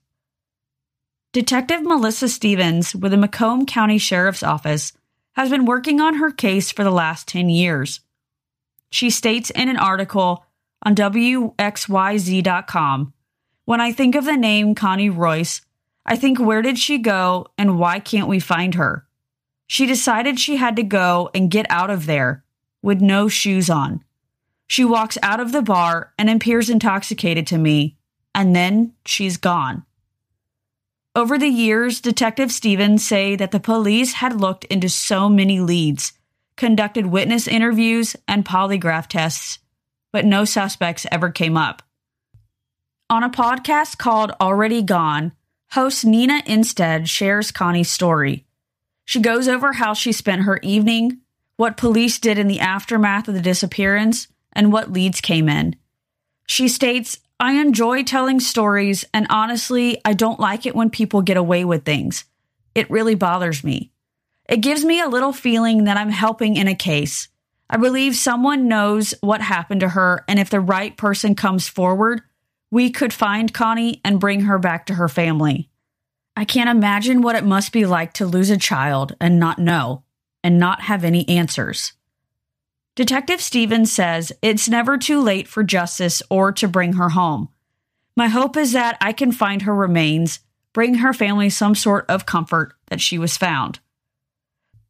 Detective 1.38 1.82
Melissa 1.84 2.28
Stevens 2.28 2.96
with 2.96 3.12
the 3.12 3.16
Macomb 3.16 3.64
County 3.64 3.98
Sheriff's 3.98 4.42
Office 4.42 4.92
has 5.34 5.48
been 5.48 5.66
working 5.66 6.00
on 6.00 6.14
her 6.14 6.32
case 6.32 6.72
for 6.72 6.82
the 6.82 6.90
last 6.90 7.28
10 7.28 7.48
years. 7.48 8.00
She 8.90 9.08
states 9.08 9.50
in 9.50 9.68
an 9.68 9.76
article 9.76 10.44
on 10.82 10.96
WXYZ.com 10.96 11.52
When 13.66 13.80
I 13.80 13.92
think 13.92 14.16
of 14.16 14.24
the 14.24 14.36
name 14.36 14.74
Connie 14.74 15.10
Royce, 15.10 15.60
I 16.04 16.16
think 16.16 16.40
where 16.40 16.60
did 16.60 16.76
she 16.76 16.98
go 16.98 17.46
and 17.56 17.78
why 17.78 18.00
can't 18.00 18.26
we 18.26 18.40
find 18.40 18.74
her? 18.74 19.06
She 19.68 19.86
decided 19.86 20.40
she 20.40 20.56
had 20.56 20.74
to 20.74 20.82
go 20.82 21.30
and 21.32 21.52
get 21.52 21.66
out 21.70 21.90
of 21.90 22.06
there 22.06 22.42
with 22.82 23.00
no 23.00 23.28
shoes 23.28 23.70
on. 23.70 24.02
She 24.66 24.84
walks 24.84 25.16
out 25.22 25.38
of 25.38 25.52
the 25.52 25.62
bar 25.62 26.12
and 26.18 26.28
appears 26.28 26.68
intoxicated 26.68 27.46
to 27.46 27.58
me, 27.58 27.96
and 28.34 28.56
then 28.56 28.94
she's 29.06 29.36
gone. 29.36 29.84
Over 31.14 31.38
the 31.38 31.48
years, 31.48 32.00
Detective 32.00 32.52
Stevens 32.52 33.04
say 33.06 33.34
that 33.36 33.50
the 33.50 33.60
police 33.60 34.14
had 34.14 34.40
looked 34.40 34.64
into 34.64 34.88
so 34.88 35.28
many 35.28 35.60
leads, 35.60 36.12
conducted 36.56 37.06
witness 37.06 37.48
interviews 37.48 38.14
and 38.26 38.44
polygraph 38.44 39.06
tests, 39.06 39.58
but 40.12 40.24
no 40.24 40.44
suspects 40.44 41.06
ever 41.10 41.30
came 41.30 41.56
up. 41.56 41.82
On 43.10 43.24
a 43.24 43.30
podcast 43.30 43.98
called 43.98 44.32
Already 44.40 44.82
Gone, 44.82 45.32
host 45.70 46.04
Nina 46.04 46.42
Innsted 46.46 47.08
shares 47.08 47.50
Connie's 47.50 47.90
story. 47.90 48.44
She 49.04 49.20
goes 49.20 49.48
over 49.48 49.72
how 49.72 49.94
she 49.94 50.12
spent 50.12 50.42
her 50.42 50.60
evening, 50.62 51.20
what 51.56 51.76
police 51.76 52.18
did 52.18 52.38
in 52.38 52.48
the 52.48 52.60
aftermath 52.60 53.26
of 53.26 53.34
the 53.34 53.40
disappearance, 53.40 54.28
and 54.52 54.72
what 54.72 54.92
leads 54.92 55.20
came 55.20 55.48
in. 55.48 55.76
She 56.46 56.68
states, 56.68 57.18
I 57.40 57.52
enjoy 57.60 58.02
telling 58.02 58.40
stories, 58.40 59.04
and 59.14 59.26
honestly, 59.30 60.00
I 60.04 60.12
don't 60.12 60.40
like 60.40 60.66
it 60.66 60.74
when 60.74 60.90
people 60.90 61.22
get 61.22 61.36
away 61.36 61.64
with 61.64 61.84
things. 61.84 62.24
It 62.74 62.90
really 62.90 63.14
bothers 63.14 63.62
me. 63.62 63.92
It 64.48 64.56
gives 64.56 64.84
me 64.84 65.00
a 65.00 65.08
little 65.08 65.32
feeling 65.32 65.84
that 65.84 65.96
I'm 65.96 66.10
helping 66.10 66.56
in 66.56 66.66
a 66.66 66.74
case. 66.74 67.28
I 67.70 67.76
believe 67.76 68.16
someone 68.16 68.66
knows 68.66 69.14
what 69.20 69.40
happened 69.40 69.82
to 69.82 69.90
her, 69.90 70.24
and 70.26 70.40
if 70.40 70.50
the 70.50 70.58
right 70.60 70.96
person 70.96 71.36
comes 71.36 71.68
forward, 71.68 72.22
we 72.72 72.90
could 72.90 73.12
find 73.12 73.54
Connie 73.54 74.00
and 74.04 74.18
bring 74.18 74.40
her 74.40 74.58
back 74.58 74.86
to 74.86 74.94
her 74.94 75.08
family. 75.08 75.70
I 76.36 76.44
can't 76.44 76.70
imagine 76.70 77.22
what 77.22 77.36
it 77.36 77.44
must 77.44 77.72
be 77.72 77.86
like 77.86 78.14
to 78.14 78.26
lose 78.26 78.50
a 78.50 78.56
child 78.56 79.14
and 79.20 79.38
not 79.38 79.60
know, 79.60 80.02
and 80.42 80.58
not 80.58 80.82
have 80.82 81.04
any 81.04 81.28
answers. 81.28 81.92
Detective 82.98 83.40
Stevens 83.40 83.92
says 83.92 84.32
it's 84.42 84.68
never 84.68 84.98
too 84.98 85.22
late 85.22 85.46
for 85.46 85.62
justice 85.62 86.20
or 86.28 86.50
to 86.50 86.66
bring 86.66 86.94
her 86.94 87.10
home. 87.10 87.48
My 88.16 88.26
hope 88.26 88.56
is 88.56 88.72
that 88.72 88.98
I 89.00 89.12
can 89.12 89.30
find 89.30 89.62
her 89.62 89.72
remains, 89.72 90.40
bring 90.72 90.94
her 90.94 91.12
family 91.12 91.48
some 91.48 91.76
sort 91.76 92.06
of 92.08 92.26
comfort 92.26 92.74
that 92.88 93.00
she 93.00 93.16
was 93.16 93.36
found. 93.36 93.78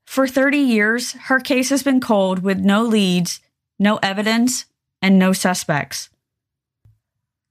For 0.07 0.27
30 0.27 0.57
years, 0.57 1.13
her 1.25 1.39
case 1.39 1.69
has 1.69 1.83
been 1.83 2.01
cold 2.01 2.39
with 2.39 2.59
no 2.59 2.83
leads, 2.83 3.41
no 3.79 3.99
evidence, 3.99 4.65
and 5.03 5.19
no 5.19 5.35
suspects. 5.35 6.09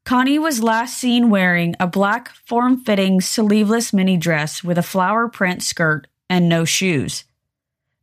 Connie 0.06 0.40
was 0.40 0.64
last 0.64 0.98
seen 0.98 1.30
wearing 1.30 1.76
a 1.80 1.86
black 1.86 2.30
form 2.48 2.78
fitting 2.78 3.22
sleeveless 3.22 3.94
mini 3.94 4.18
dress 4.18 4.64
with 4.64 4.80
a 4.80 4.82
flower 4.82 5.28
print 5.28 5.62
skirt 5.62 6.08
and 6.32 6.50
no 6.50 6.66
shoes. 6.66 7.26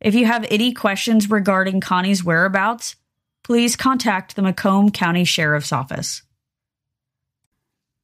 If 0.04 0.14
you 0.14 0.26
have 0.26 0.44
any 0.50 0.74
questions 0.74 1.30
regarding 1.30 1.80
Connie's 1.80 2.22
whereabouts, 2.22 2.96
please 3.42 3.74
contact 3.74 4.36
the 4.36 4.42
Macomb 4.42 4.90
County 4.90 5.24
Sheriff's 5.24 5.72
Office. 5.72 6.20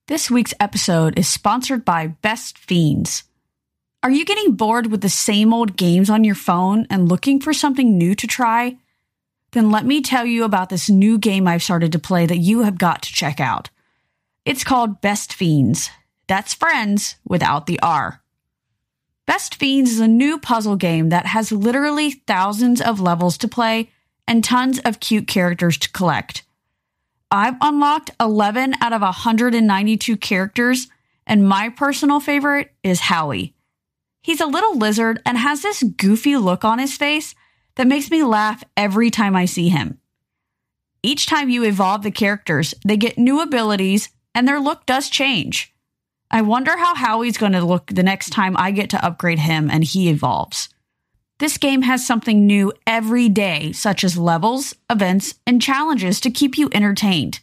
This 0.09 0.31
week's 0.31 0.55
episode 0.59 1.19
is 1.19 1.29
sponsored 1.29 1.85
by 1.85 2.07
Best 2.07 2.57
Fiends. 2.57 3.25
Are 4.03 4.11
you 4.11 4.25
getting 4.25 4.53
bored 4.53 4.87
with 4.87 5.03
the 5.03 5.11
same 5.11 5.53
old 5.53 5.77
games 5.77 6.09
on 6.09 6.25
your 6.25 6.35
phone 6.35 6.87
and 6.89 7.07
looking 7.07 7.39
for 7.39 7.53
something 7.53 7.99
new 7.99 8.15
to 8.15 8.27
try? 8.27 8.79
Then 9.51 9.71
let 9.71 9.85
me 9.85 10.01
tell 10.01 10.25
you 10.25 10.45
about 10.45 10.71
this 10.71 10.89
new 10.89 11.19
game 11.19 11.47
I've 11.47 11.63
started 11.63 11.93
to 11.93 11.99
play 11.99 12.25
that 12.25 12.39
you 12.39 12.63
have 12.63 12.79
got 12.79 13.03
to 13.03 13.13
check 13.13 13.41
out. 13.41 13.69
It's 14.47 14.65
called 14.65 15.03
Best 15.03 15.35
Fiends. 15.35 15.91
That's 16.29 16.55
friends 16.55 17.17
without 17.27 17.67
the 17.67 17.79
R. 17.81 18.20
Best 19.31 19.55
Fiends 19.55 19.93
is 19.93 20.01
a 20.01 20.09
new 20.09 20.41
puzzle 20.41 20.75
game 20.75 21.11
that 21.11 21.25
has 21.25 21.53
literally 21.53 22.11
thousands 22.11 22.81
of 22.81 22.99
levels 22.99 23.39
to 23.39 23.47
play 23.47 23.89
and 24.27 24.43
tons 24.43 24.81
of 24.81 24.99
cute 24.99 25.29
characters 25.29 25.79
to 25.79 25.93
collect. 25.93 26.43
I've 27.31 27.55
unlocked 27.61 28.11
11 28.19 28.75
out 28.81 28.93
of 28.93 29.03
192 29.03 30.17
characters, 30.17 30.89
and 31.29 31.49
my 31.49 31.69
personal 31.69 32.19
favorite 32.19 32.75
is 32.83 32.99
Howie. 33.03 33.55
He's 34.21 34.41
a 34.41 34.47
little 34.47 34.77
lizard 34.77 35.23
and 35.25 35.39
has 35.39 35.63
this 35.63 35.85
goofy 35.85 36.37
look 36.37 36.65
on 36.65 36.81
his 36.81 36.97
face 36.97 37.37
that 37.77 37.87
makes 37.87 38.11
me 38.11 38.25
laugh 38.25 38.65
every 38.77 39.11
time 39.11 39.37
I 39.37 39.45
see 39.45 39.69
him. 39.69 40.01
Each 41.05 41.27
time 41.27 41.51
you 41.51 41.63
evolve 41.63 42.03
the 42.03 42.11
characters, 42.11 42.75
they 42.85 42.97
get 42.97 43.17
new 43.17 43.41
abilities 43.41 44.09
and 44.35 44.49
their 44.49 44.59
look 44.59 44.87
does 44.87 45.09
change. 45.09 45.73
I 46.31 46.43
wonder 46.43 46.77
how 46.77 46.95
Howie's 46.95 47.39
going 47.39 47.53
to 47.53 47.65
look 47.65 47.87
the 47.87 48.03
next 48.03 48.31
time 48.31 48.57
I 48.57 48.71
get 48.71 48.91
to 48.91 49.05
upgrade 49.05 49.41
him 49.41 49.69
and 49.71 49.83
he 49.83 50.09
evolves. 50.09 50.69
This 51.41 51.59
game 51.59 51.83
has 51.83 52.07
something 52.07 52.47
new 52.47 52.73
every 52.87 53.29
day, 53.29 53.73
such 53.73 54.05
as 54.05 54.17
levels, 54.17 54.75
events, 54.89 55.35
and 55.47 55.61
challenges 55.61 56.21
to 56.21 56.31
keep 56.31 56.59
you 56.59 56.69
entertained. 56.73 57.41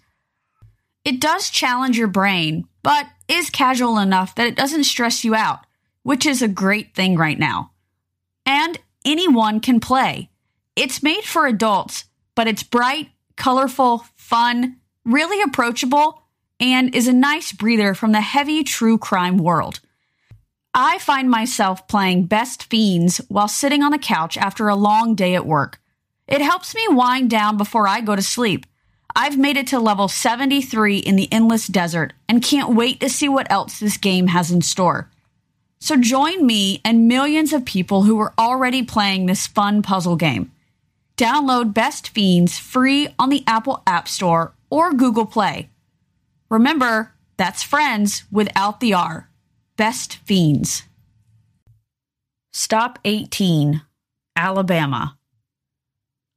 It 1.03 1.19
does 1.19 1.49
challenge 1.49 1.97
your 1.97 2.07
brain, 2.07 2.67
but 2.83 3.07
is 3.27 3.49
casual 3.49 3.97
enough 3.97 4.35
that 4.35 4.47
it 4.47 4.55
doesn't 4.55 4.83
stress 4.83 5.23
you 5.23 5.35
out, 5.35 5.59
which 6.03 6.25
is 6.25 6.41
a 6.41 6.47
great 6.47 6.93
thing 6.95 7.17
right 7.17 7.39
now. 7.39 7.71
And 8.45 8.77
anyone 9.03 9.59
can 9.59 9.79
play. 9.79 10.29
It's 10.75 11.03
made 11.03 11.23
for 11.23 11.47
adults, 11.47 12.05
but 12.35 12.47
it's 12.47 12.63
bright, 12.63 13.09
colorful, 13.35 14.05
fun, 14.15 14.77
really 15.03 15.41
approachable, 15.41 16.21
and 16.59 16.93
is 16.95 17.07
a 17.07 17.13
nice 17.13 17.51
breather 17.51 17.93
from 17.93 18.11
the 18.11 18.21
heavy 18.21 18.63
true 18.63 18.97
crime 18.97 19.37
world. 19.37 19.79
I 20.73 20.99
find 20.99 21.29
myself 21.29 21.87
playing 21.87 22.25
Best 22.25 22.63
Fiends 22.65 23.17
while 23.29 23.47
sitting 23.47 23.81
on 23.81 23.91
the 23.91 23.97
couch 23.97 24.37
after 24.37 24.67
a 24.67 24.75
long 24.75 25.15
day 25.15 25.35
at 25.35 25.45
work. 25.45 25.79
It 26.27 26.41
helps 26.41 26.75
me 26.75 26.85
wind 26.89 27.29
down 27.29 27.57
before 27.57 27.87
I 27.87 28.01
go 28.01 28.15
to 28.15 28.21
sleep. 28.21 28.65
I've 29.15 29.37
made 29.37 29.57
it 29.57 29.67
to 29.67 29.79
level 29.79 30.07
73 30.07 30.97
in 30.97 31.15
the 31.15 31.31
Endless 31.31 31.65
Desert 31.65 32.13
and 32.29 32.43
can't 32.43 32.75
wait 32.75 32.99
to 32.99 33.09
see 33.09 33.27
what 33.27 33.51
else 33.51 33.79
this 33.79 33.97
game 33.97 34.27
has 34.27 34.51
in 34.51 34.61
store. 34.61 35.09
So 35.79 35.95
join 35.95 36.45
me 36.45 36.81
and 36.85 37.07
millions 37.07 37.53
of 37.53 37.65
people 37.65 38.03
who 38.03 38.19
are 38.19 38.33
already 38.37 38.83
playing 38.83 39.25
this 39.25 39.47
fun 39.47 39.81
puzzle 39.81 40.15
game. 40.15 40.51
Download 41.17 41.73
Best 41.73 42.09
Fiends 42.09 42.59
free 42.59 43.09
on 43.17 43.29
the 43.29 43.43
Apple 43.47 43.81
App 43.87 44.07
Store 44.07 44.53
or 44.69 44.93
Google 44.93 45.25
Play. 45.25 45.69
Remember, 46.49 47.13
that's 47.37 47.63
friends 47.63 48.23
without 48.31 48.79
the 48.79 48.93
R. 48.93 49.29
Best 49.75 50.17
Fiends. 50.25 50.83
Stop 52.53 52.99
18, 53.05 53.81
Alabama. 54.35 55.17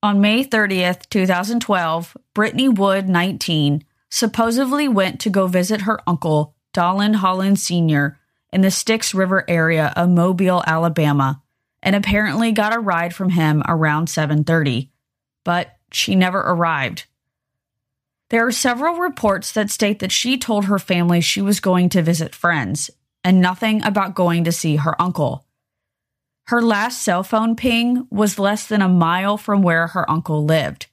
On 0.02 0.20
May 0.20 0.44
30th, 0.44 1.08
2012, 1.10 2.16
Brittany 2.34 2.68
Wood, 2.68 3.08
19, 3.08 3.84
supposedly 4.10 4.88
went 4.88 5.20
to 5.20 5.30
go 5.30 5.46
visit 5.46 5.82
her 5.82 6.00
uncle, 6.06 6.54
Donald 6.72 7.16
Holland 7.16 7.58
Sr., 7.58 8.18
in 8.52 8.62
the 8.62 8.70
Styx 8.70 9.14
River 9.14 9.44
area 9.48 9.92
of 9.96 10.08
Mobile, 10.08 10.64
Alabama, 10.66 11.42
and 11.82 11.94
apparently 11.94 12.52
got 12.52 12.74
a 12.74 12.80
ride 12.80 13.14
from 13.14 13.30
him 13.30 13.62
around 13.68 14.08
7:30, 14.08 14.90
but 15.44 15.78
she 15.92 16.14
never 16.16 16.40
arrived. 16.40 17.06
There 18.30 18.46
are 18.46 18.52
several 18.52 18.94
reports 18.94 19.52
that 19.52 19.70
state 19.70 19.98
that 19.98 20.12
she 20.12 20.38
told 20.38 20.64
her 20.66 20.78
family 20.78 21.20
she 21.20 21.42
was 21.42 21.58
going 21.58 21.88
to 21.90 22.02
visit 22.02 22.34
friends 22.34 22.88
and 23.24 23.40
nothing 23.40 23.82
about 23.82 24.14
going 24.14 24.44
to 24.44 24.52
see 24.52 24.76
her 24.76 25.00
uncle. 25.02 25.44
Her 26.46 26.62
last 26.62 27.02
cell 27.02 27.24
phone 27.24 27.56
ping 27.56 28.06
was 28.10 28.38
less 28.38 28.66
than 28.66 28.82
a 28.82 28.88
mile 28.88 29.36
from 29.36 29.62
where 29.62 29.88
her 29.88 30.08
uncle 30.08 30.44
lived. 30.44 30.86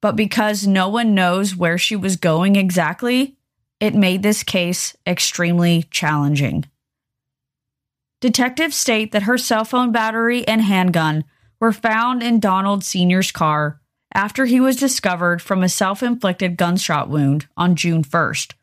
But 0.00 0.14
because 0.14 0.66
no 0.66 0.88
one 0.88 1.14
knows 1.14 1.56
where 1.56 1.78
she 1.78 1.96
was 1.96 2.16
going 2.16 2.54
exactly, 2.54 3.36
it 3.80 3.94
made 3.94 4.22
this 4.22 4.44
case 4.44 4.96
extremely 5.04 5.84
challenging. 5.90 6.64
Detectives 8.20 8.76
state 8.76 9.10
that 9.12 9.24
her 9.24 9.36
cell 9.36 9.64
phone 9.64 9.90
battery 9.90 10.46
and 10.46 10.62
handgun 10.62 11.24
were 11.58 11.72
found 11.72 12.22
in 12.22 12.38
Donald 12.38 12.84
Sr.'s 12.84 13.32
car 13.32 13.80
after 14.16 14.46
he 14.46 14.58
was 14.58 14.76
discovered 14.76 15.42
from 15.42 15.62
a 15.62 15.68
self 15.68 16.02
inflicted 16.02 16.56
gunshot 16.56 17.08
wound 17.10 17.46
on 17.56 17.76
June 17.76 18.02
1st. 18.02 18.54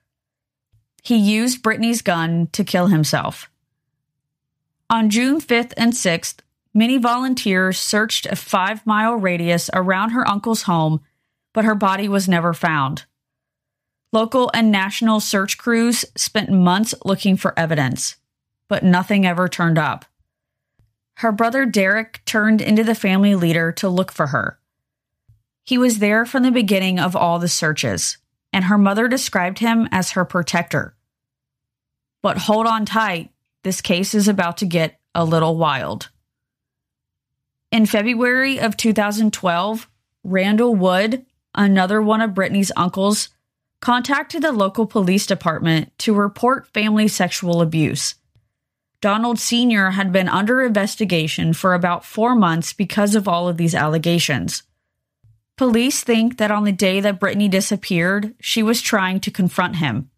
He 1.03 1.15
used 1.15 1.62
Brittany's 1.62 2.01
gun 2.01 2.48
to 2.53 2.63
kill 2.63 2.88
himself. 2.88 3.50
On 4.89 5.12
June 5.12 5.39
5th 5.39 5.74
and 5.77 5.93
6th, 5.93 6.38
many 6.74 6.98
volunteers 6.98 7.77
searched 7.77 8.25
a 8.25 8.36
five 8.36 8.86
mile 8.86 9.13
radius 9.13 9.69
around 9.74 10.10
her 10.10 10.27
uncle's 10.27 10.63
home, 10.63 11.01
but 11.53 11.65
her 11.65 11.75
body 11.75 12.10
was 12.10 12.27
never 12.27 12.53
found. 12.53 13.05
Local 14.12 14.50
and 14.55 14.72
national 14.72 15.19
search 15.19 15.60
crews 15.60 16.03
spent 16.15 16.50
months 16.50 16.95
looking 17.05 17.38
for 17.38 17.57
evidence, 17.57 18.17
but 18.67 18.83
nothing 18.83 19.25
ever 19.25 19.48
turned 19.48 19.77
up. 19.77 20.05
Her 21.17 21.31
brother 21.31 21.65
Derek 21.67 22.22
turned 22.25 22.60
into 22.60 22.83
the 22.83 22.95
family 22.95 23.36
leader 23.36 23.72
to 23.74 23.88
look 23.88 24.12
for 24.12 24.27
her. 24.27 24.57
He 25.63 25.77
was 25.77 26.00
there 26.00 26.25
from 26.25 26.43
the 26.43 26.51
beginning 26.51 27.00
of 27.00 27.15
all 27.15 27.39
the 27.39 27.48
searches, 27.48 28.17
and 28.51 28.65
her 28.65 28.77
mother 28.77 29.08
described 29.08 29.60
him 29.60 29.88
as 29.91 30.12
her 30.12 30.25
protector. 30.25 30.96
But 32.22 32.38
hold 32.38 32.67
on 32.67 32.86
tight, 32.86 33.32
this 33.63 33.82
case 33.82 34.13
is 34.13 34.27
about 34.27 34.58
to 34.58 34.65
get 34.65 35.00
a 35.15 35.24
little 35.24 35.58
wild. 35.58 36.10
In 37.72 37.86
February 37.86 38.60
of 38.60 38.77
2012, 38.77 39.89
Randall 40.24 40.75
Wood, 40.75 41.25
another 41.55 42.01
one 42.01 42.22
of 42.22 42.34
Brittany's 42.34 42.72
uncles, 42.75 43.29
contacted 43.82 44.41
the 44.41 44.51
local 44.51 44.86
police 44.86 45.25
department 45.25 45.91
to 46.00 46.13
report 46.13 46.67
family 46.67 47.08
sexual 47.08 47.62
abuse. 47.62 48.15
Donald 49.01 49.38
Sr. 49.38 49.91
had 49.91 50.13
been 50.13 50.29
under 50.29 50.62
investigation 50.62 51.51
for 51.51 51.74
about 51.74 52.05
four 52.05 52.36
months 52.36 52.72
because 52.72 53.15
of 53.15 53.27
all 53.27 53.50
of 53.50 53.58
these 53.58 53.75
allegations. 53.75 54.63
Police 55.55 56.03
think 56.03 56.38
that 56.38 56.51
on 56.51 56.63
the 56.63 56.72
day 56.72 57.00
that 57.00 57.19
Brittany 57.19 57.48
disappeared, 57.48 58.33
she 58.41 58.63
was 58.63 58.81
trying 58.81 59.19
to 59.22 59.31
confront 59.31 59.75
him. 59.75 60.10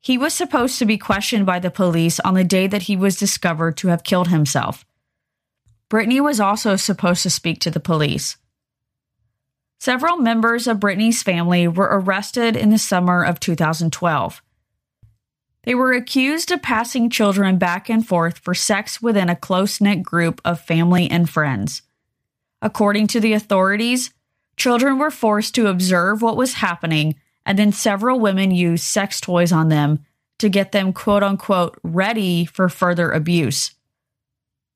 He 0.00 0.16
was 0.16 0.32
supposed 0.32 0.78
to 0.78 0.86
be 0.86 0.98
questioned 0.98 1.44
by 1.44 1.58
the 1.58 1.70
police 1.70 2.20
on 2.20 2.34
the 2.34 2.44
day 2.44 2.66
that 2.66 2.82
he 2.82 2.96
was 2.96 3.16
discovered 3.16 3.76
to 3.78 3.88
have 3.88 4.04
killed 4.04 4.28
himself. 4.28 4.86
Brittany 5.88 6.20
was 6.20 6.40
also 6.40 6.76
supposed 6.76 7.22
to 7.24 7.30
speak 7.30 7.60
to 7.60 7.70
the 7.70 7.80
police. 7.80 8.36
Several 9.78 10.16
members 10.16 10.66
of 10.66 10.80
Brittany's 10.80 11.22
family 11.22 11.68
were 11.68 11.88
arrested 11.90 12.56
in 12.56 12.70
the 12.70 12.78
summer 12.78 13.22
of 13.22 13.40
2012. 13.40 14.42
They 15.64 15.74
were 15.74 15.92
accused 15.92 16.50
of 16.50 16.62
passing 16.62 17.10
children 17.10 17.58
back 17.58 17.90
and 17.90 18.06
forth 18.06 18.38
for 18.38 18.54
sex 18.54 19.02
within 19.02 19.28
a 19.28 19.36
close 19.36 19.80
knit 19.80 20.02
group 20.02 20.40
of 20.44 20.60
family 20.60 21.10
and 21.10 21.28
friends. 21.28 21.82
According 22.62 23.08
to 23.08 23.20
the 23.20 23.34
authorities, 23.34 24.12
children 24.56 24.98
were 24.98 25.10
forced 25.10 25.54
to 25.54 25.68
observe 25.68 26.22
what 26.22 26.36
was 26.36 26.54
happening, 26.54 27.16
and 27.44 27.58
then 27.58 27.72
several 27.72 28.18
women 28.18 28.50
used 28.50 28.84
sex 28.84 29.20
toys 29.20 29.52
on 29.52 29.68
them 29.68 30.04
to 30.38 30.48
get 30.48 30.72
them 30.72 30.92
quote 30.92 31.22
unquote 31.22 31.78
ready 31.82 32.44
for 32.44 32.68
further 32.68 33.10
abuse. 33.10 33.72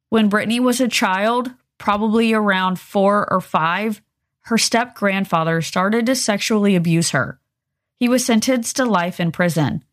When 0.09 0.29
Brittany 0.29 0.61
was 0.61 0.81
a 0.81 0.89
child, 0.89 1.53
probably 1.79 2.33
around 2.33 2.79
four 2.79 3.31
or 3.33 3.41
five, 3.41 4.03
her 4.43 4.59
step 4.59 4.95
grandfather 4.95 5.63
started 5.63 6.07
to 6.07 6.15
sexually 6.15 6.75
abuse 6.75 7.11
her. 7.11 7.41
He 7.97 8.09
was 8.09 8.25
sentenced 8.25 8.77
to 8.77 8.85
life 8.85 9.21
in 9.21 9.31
prison. 9.31 9.85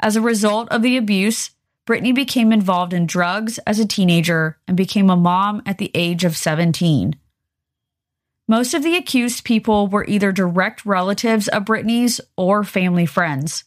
As 0.00 0.16
a 0.16 0.20
result 0.20 0.68
of 0.70 0.82
the 0.82 0.96
abuse, 0.96 1.50
Brittany 1.84 2.12
became 2.12 2.52
involved 2.52 2.92
in 2.92 3.06
drugs 3.06 3.58
as 3.66 3.78
a 3.78 3.86
teenager 3.86 4.56
and 4.68 4.76
became 4.76 5.10
a 5.10 5.16
mom 5.16 5.62
at 5.66 5.78
the 5.78 5.90
age 5.94 6.24
of 6.24 6.36
17. 6.36 7.16
Most 8.48 8.74
of 8.74 8.82
the 8.82 8.96
accused 8.96 9.44
people 9.44 9.86
were 9.86 10.04
either 10.06 10.32
direct 10.32 10.84
relatives 10.84 11.48
of 11.48 11.64
Brittany's 11.64 12.20
or 12.36 12.64
family 12.64 13.06
friends. 13.06 13.64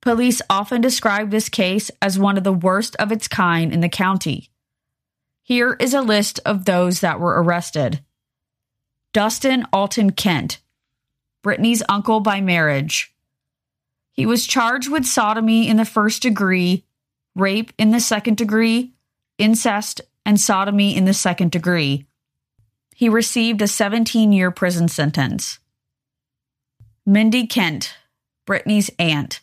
Police 0.00 0.40
often 0.48 0.80
describe 0.80 1.30
this 1.30 1.48
case 1.48 1.90
as 2.00 2.18
one 2.18 2.38
of 2.38 2.44
the 2.44 2.52
worst 2.52 2.96
of 2.96 3.12
its 3.12 3.28
kind 3.28 3.72
in 3.72 3.80
the 3.80 3.88
county. 3.88 4.50
Here 5.42 5.76
is 5.80 5.92
a 5.92 6.00
list 6.00 6.40
of 6.46 6.64
those 6.64 7.00
that 7.00 7.20
were 7.20 7.42
arrested. 7.42 8.00
Dustin 9.12 9.66
Alton 9.72 10.12
Kent, 10.12 10.60
Brittany's 11.42 11.82
uncle 11.88 12.20
by 12.20 12.40
marriage. 12.40 13.12
He 14.12 14.24
was 14.24 14.46
charged 14.46 14.88
with 14.88 15.04
sodomy 15.04 15.68
in 15.68 15.76
the 15.76 15.84
first 15.84 16.22
degree, 16.22 16.84
rape 17.34 17.72
in 17.76 17.90
the 17.90 18.00
second 18.00 18.36
degree, 18.36 18.92
incest, 19.38 20.00
and 20.24 20.40
sodomy 20.40 20.96
in 20.96 21.04
the 21.06 21.14
second 21.14 21.50
degree. 21.50 22.06
He 23.00 23.08
received 23.08 23.62
a 23.62 23.66
17 23.66 24.30
year 24.30 24.50
prison 24.50 24.86
sentence. 24.86 25.58
Mindy 27.06 27.46
Kent, 27.46 27.94
Brittany's 28.44 28.90
aunt. 28.98 29.40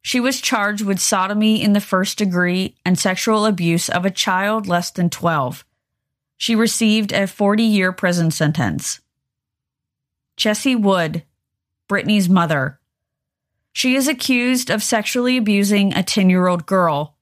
She 0.00 0.18
was 0.18 0.40
charged 0.40 0.82
with 0.82 0.98
sodomy 0.98 1.62
in 1.62 1.74
the 1.74 1.82
first 1.82 2.16
degree 2.16 2.76
and 2.82 2.98
sexual 2.98 3.44
abuse 3.44 3.90
of 3.90 4.06
a 4.06 4.10
child 4.10 4.68
less 4.68 4.90
than 4.90 5.10
12. 5.10 5.66
She 6.38 6.54
received 6.54 7.12
a 7.12 7.26
40 7.26 7.62
year 7.62 7.92
prison 7.92 8.30
sentence. 8.30 9.00
Chessie 10.38 10.80
Wood, 10.80 11.24
Brittany's 11.88 12.30
mother. 12.30 12.80
She 13.74 13.96
is 13.96 14.08
accused 14.08 14.70
of 14.70 14.82
sexually 14.82 15.36
abusing 15.36 15.92
a 15.92 16.02
10 16.02 16.30
year 16.30 16.46
old 16.46 16.64
girl. 16.64 17.18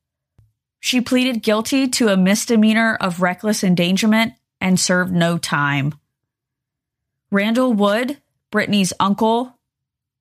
She 0.79 1.01
pleaded 1.01 1.43
guilty 1.43 1.89
to 1.89 2.07
a 2.07 2.17
misdemeanor 2.17 2.97
of 3.01 3.21
reckless 3.21 3.65
endangerment 3.65 4.35
and 4.61 4.79
served 4.79 5.12
no 5.12 5.38
time. 5.38 5.94
Randall 7.31 7.73
Wood, 7.73 8.18
Brittany's 8.51 8.92
uncle, 8.99 9.59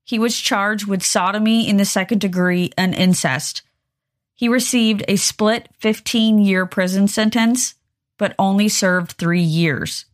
he 0.04 0.20
was 0.20 0.40
charged 0.40 0.88
with 0.88 1.06
sodomy 1.06 1.68
in 1.68 1.78
the 1.78 1.86
second 1.86 2.22
degree 2.22 2.72
and 2.78 2.96
incest. 2.96 3.62
He 4.36 4.48
received 4.48 5.04
a 5.08 5.18
split 5.18 5.70
15 5.80 6.40
year 6.40 6.66
prison 6.66 7.08
sentence 7.08 7.76
but 8.20 8.36
only 8.38 8.70
served 8.70 9.14
three 9.14 9.42
years. 9.42 10.06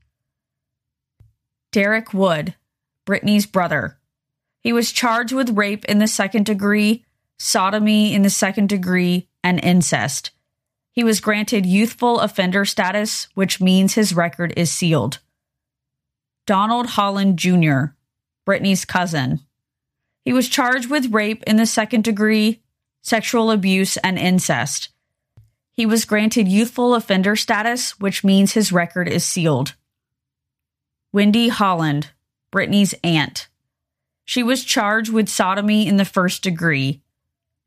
Derek 1.71 2.13
Wood, 2.13 2.55
Brittany's 3.03 3.45
brother. 3.45 3.97
He 4.61 4.71
was 4.71 4.93
charged 4.93 5.33
with 5.33 5.57
rape 5.57 5.83
in 5.85 5.99
the 5.99 6.07
second 6.07 6.45
degree, 6.45 7.03
sodomy 7.37 8.13
in 8.13 8.21
the 8.21 8.29
second 8.29 8.69
degree, 8.69 9.27
and 9.43 9.61
incest. 9.61 10.31
He 10.95 11.03
was 11.03 11.19
granted 11.19 11.65
youthful 11.65 12.21
offender 12.21 12.63
status, 12.63 13.27
which 13.35 13.59
means 13.59 13.93
his 13.93 14.15
record 14.15 14.53
is 14.55 14.71
sealed. 14.71 15.19
Donald 16.47 16.87
Holland 16.87 17.37
Jr., 17.37 17.87
Brittany's 18.45 18.85
cousin. 18.85 19.41
He 20.23 20.31
was 20.31 20.47
charged 20.47 20.89
with 20.89 21.13
rape 21.13 21.43
in 21.45 21.57
the 21.57 21.65
second 21.65 22.05
degree, 22.05 22.63
sexual 23.01 23.51
abuse, 23.51 23.97
and 23.97 24.17
incest. 24.17 24.89
He 25.73 25.85
was 25.85 26.05
granted 26.05 26.47
youthful 26.47 26.95
offender 26.95 27.35
status, 27.35 27.99
which 27.99 28.23
means 28.23 28.53
his 28.53 28.71
record 28.71 29.09
is 29.09 29.25
sealed. 29.25 29.75
Wendy 31.11 31.49
Holland, 31.49 32.11
Brittany's 32.51 32.95
aunt. 33.03 33.49
She 34.23 34.41
was 34.41 34.63
charged 34.63 35.11
with 35.11 35.27
sodomy 35.27 35.87
in 35.87 35.97
the 35.97 36.05
first 36.05 36.41
degree. 36.41 37.01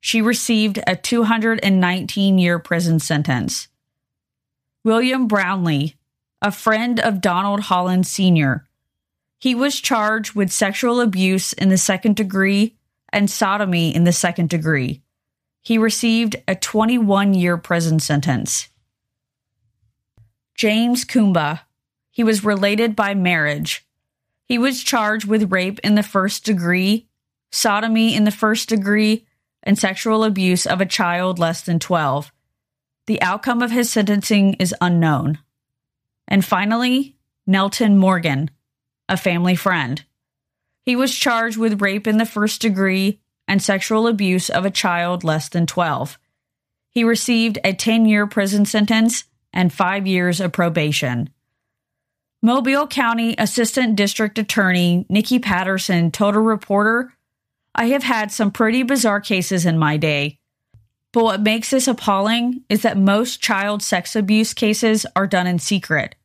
She 0.01 0.23
received 0.23 0.79
a 0.87 0.97
219 0.97 2.39
year 2.39 2.59
prison 2.59 3.01
sentence. 3.01 3.69
William 4.85 5.27
Brownlee, 5.27 5.97
a 6.41 6.53
friend 6.53 7.01
of 7.01 7.21
Donald 7.21 7.61
Holland 7.61 8.07
Sr., 8.07 8.65
he 9.41 9.55
was 9.55 9.81
charged 9.81 10.35
with 10.35 10.51
sexual 10.51 11.01
abuse 11.01 11.53
in 11.53 11.69
the 11.69 11.79
second 11.79 12.17
degree 12.17 12.75
and 13.13 13.31
sodomy 13.31 13.95
in 13.95 14.05
the 14.05 14.13
second 14.13 14.49
degree. 14.49 15.03
He 15.63 15.79
received 15.79 16.37
a 16.49 16.55
21 16.55 17.35
year 17.35 17.57
prison 17.57 18.01
sentence. 18.01 18.69
James 20.55 21.05
Kumba. 21.05 21.61
He 22.11 22.25
was 22.25 22.45
related 22.45 22.97
by 22.97 23.15
marriage. 23.15 23.87
He 24.45 24.59
was 24.59 24.83
charged 24.83 25.27
with 25.27 25.53
rape 25.53 25.79
in 25.85 25.95
the 25.95 26.03
first 26.03 26.45
degree, 26.45 27.07
sodomy 27.53 28.13
in 28.13 28.25
the 28.25 28.33
first 28.33 28.69
degree, 28.69 29.25
and 29.69 29.79
sexual 29.79 30.25
abuse 30.25 30.67
of 30.67 30.81
a 30.81 30.87
child 30.87 31.39
less 31.39 31.61
than 31.61 31.79
12. 31.79 32.33
The 33.07 33.21
outcome 33.21 33.61
of 33.61 33.71
his 33.71 33.93
sentencing 33.93 34.55
is 34.55 34.75
unknown. 34.81 35.41
And 36.27 36.43
finally, 36.43 37.17
Nelton 37.47 37.97
Morgan, 37.97 38.51
a 39.11 39.19
family 39.19 39.55
friend. 39.55 40.03
He 40.87 40.97
was 40.97 41.15
charged 41.15 41.59
with 41.59 41.83
rape 41.83 42.07
in 42.07 42.17
the 42.17 42.25
first 42.25 42.63
degree, 42.63 43.21
and 43.47 43.63
sexual 43.63 44.07
abuse 44.07 44.49
of 44.49 44.65
a 44.65 44.71
child 44.71 45.23
less 45.23 45.51
than 45.51 45.67
12. 45.67 46.19
He 46.89 47.05
received 47.05 47.59
a 47.63 47.75
10 47.75 48.07
year 48.07 48.27
prison 48.27 48.65
sentence 48.65 49.25
and 49.53 49.71
five 49.71 50.07
years 50.07 50.41
of 50.41 50.53
probation. 50.53 51.29
Mobile 52.43 52.87
County 52.87 53.35
Assistant 53.37 53.97
District 53.97 54.39
Attorney 54.39 55.05
Nikki 55.11 55.39
Patterson 55.39 56.11
told 56.11 56.37
a 56.37 56.41
reporter, 56.41 57.13
I 57.79 57.87
have 57.91 58.03
had 58.03 58.33
some 58.33 58.51
pretty 58.51 58.83
bizarre 58.83 59.21
cases 59.21 59.65
in 59.65 59.79
my 59.79 59.99
day. 59.99 60.41
But 61.13 61.23
what 61.23 61.43
makes 61.43 61.71
this 61.71 61.87
appalling 61.87 62.65
is 62.69 62.83
that 62.83 62.99
most 62.99 63.41
child 63.41 63.85
sex 63.85 64.17
abuse 64.17 64.53
cases 64.53 65.07
are 65.15 65.29
done 65.29 65.47
in 65.47 65.61
secret. 65.61 66.17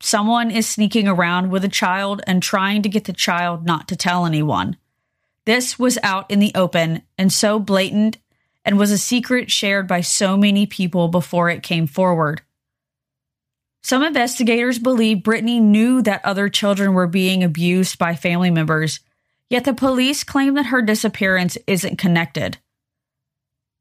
someone 0.00 0.50
is 0.50 0.68
sneaking 0.68 1.06
around 1.06 1.50
with 1.50 1.64
a 1.64 1.68
child 1.68 2.20
and 2.26 2.42
trying 2.42 2.82
to 2.82 2.88
get 2.88 3.04
the 3.04 3.12
child 3.12 3.64
not 3.64 3.86
to 3.88 3.94
tell 3.96 4.26
anyone. 4.26 4.76
This 5.44 5.78
was 5.78 5.98
out 6.02 6.30
in 6.30 6.40
the 6.40 6.52
open 6.54 7.02
and 7.16 7.32
so 7.32 7.60
blatant 7.60 8.18
and 8.64 8.78
was 8.78 8.90
a 8.90 8.98
secret 8.98 9.50
shared 9.50 9.86
by 9.86 10.00
so 10.00 10.36
many 10.36 10.66
people 10.66 11.08
before 11.08 11.50
it 11.50 11.62
came 11.62 11.86
forward. 11.86 12.42
Some 13.84 14.02
investigators 14.02 14.78
believe 14.78 15.24
Brittany 15.24 15.60
knew 15.60 16.02
that 16.02 16.24
other 16.24 16.48
children 16.48 16.94
were 16.94 17.08
being 17.08 17.42
abused 17.42 17.98
by 17.98 18.14
family 18.14 18.50
members, 18.50 19.00
yet 19.52 19.64
the 19.64 19.74
police 19.74 20.24
claim 20.24 20.54
that 20.54 20.66
her 20.66 20.80
disappearance 20.80 21.58
isn't 21.66 21.98
connected. 21.98 22.56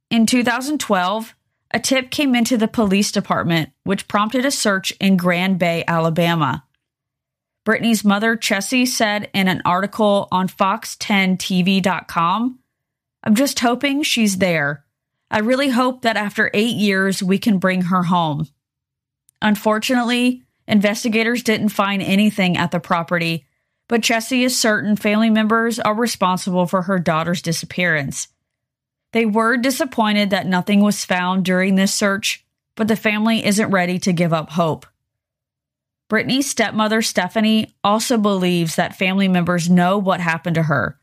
In 0.10 0.26
2012, 0.26 1.34
a 1.74 1.80
tip 1.80 2.12
came 2.12 2.36
into 2.36 2.58
the 2.58 2.68
police 2.68 3.14
department, 3.14 3.70
which 3.86 4.10
prompted 4.10 4.44
a 4.44 4.52
search 4.52 4.92
in 5.00 5.16
Grand 5.16 5.58
Bay, 5.58 5.86
Alabama. 5.88 6.66
Brittany's 7.64 8.04
mother, 8.04 8.36
Chessie, 8.36 8.86
said 8.86 9.30
in 9.34 9.48
an 9.48 9.62
article 9.64 10.28
on 10.32 10.50
Fox10TV.com 10.50 12.58
I'm 13.24 13.36
just 13.36 13.60
hoping 13.60 14.02
she's 14.02 14.40
there. 14.40 14.84
I 15.30 15.40
really 15.40 15.70
hope 15.70 16.02
that 16.02 16.18
after 16.18 16.50
eight 16.54 16.76
years, 16.76 17.22
we 17.22 17.38
can 17.38 17.60
bring 17.60 17.84
her 17.84 18.04
home. 18.04 18.48
Unfortunately, 19.42 20.44
investigators 20.68 21.44
didn't 21.44 21.70
find 21.70 22.02
anything 22.02 22.58
at 22.58 22.72
the 22.72 22.80
property, 22.80 23.46
but 23.92 24.00
Chessie 24.00 24.46
is 24.46 24.58
certain 24.58 24.96
family 24.96 25.30
members 25.30 25.78
are 25.78 25.94
responsible 25.94 26.66
for 26.66 26.84
her 26.84 26.98
daughter's 26.98 27.42
disappearance. 27.42 28.30
They 29.12 29.26
were 29.26 29.58
disappointed 29.58 30.30
that 30.30 30.48
nothing 30.48 30.80
was 30.80 31.04
found 31.04 31.44
during 31.44 31.76
this 31.76 31.94
search, 31.94 32.46
but 32.76 32.88
the 32.88 32.96
family 32.96 33.46
isn't 33.46 33.70
ready 33.70 34.00
to 34.00 34.14
give 34.14 34.32
up 34.32 34.52
hope. 34.52 34.86
Brittany's 36.08 36.50
stepmother, 36.50 37.02
Stephanie, 37.02 37.76
also 37.84 38.18
believes 38.18 38.78
that 38.78 38.96
family 38.96 39.28
members 39.28 39.70
know 39.70 39.98
what 39.98 40.22
happened 40.22 40.56
to 40.56 40.64
her. 40.64 40.98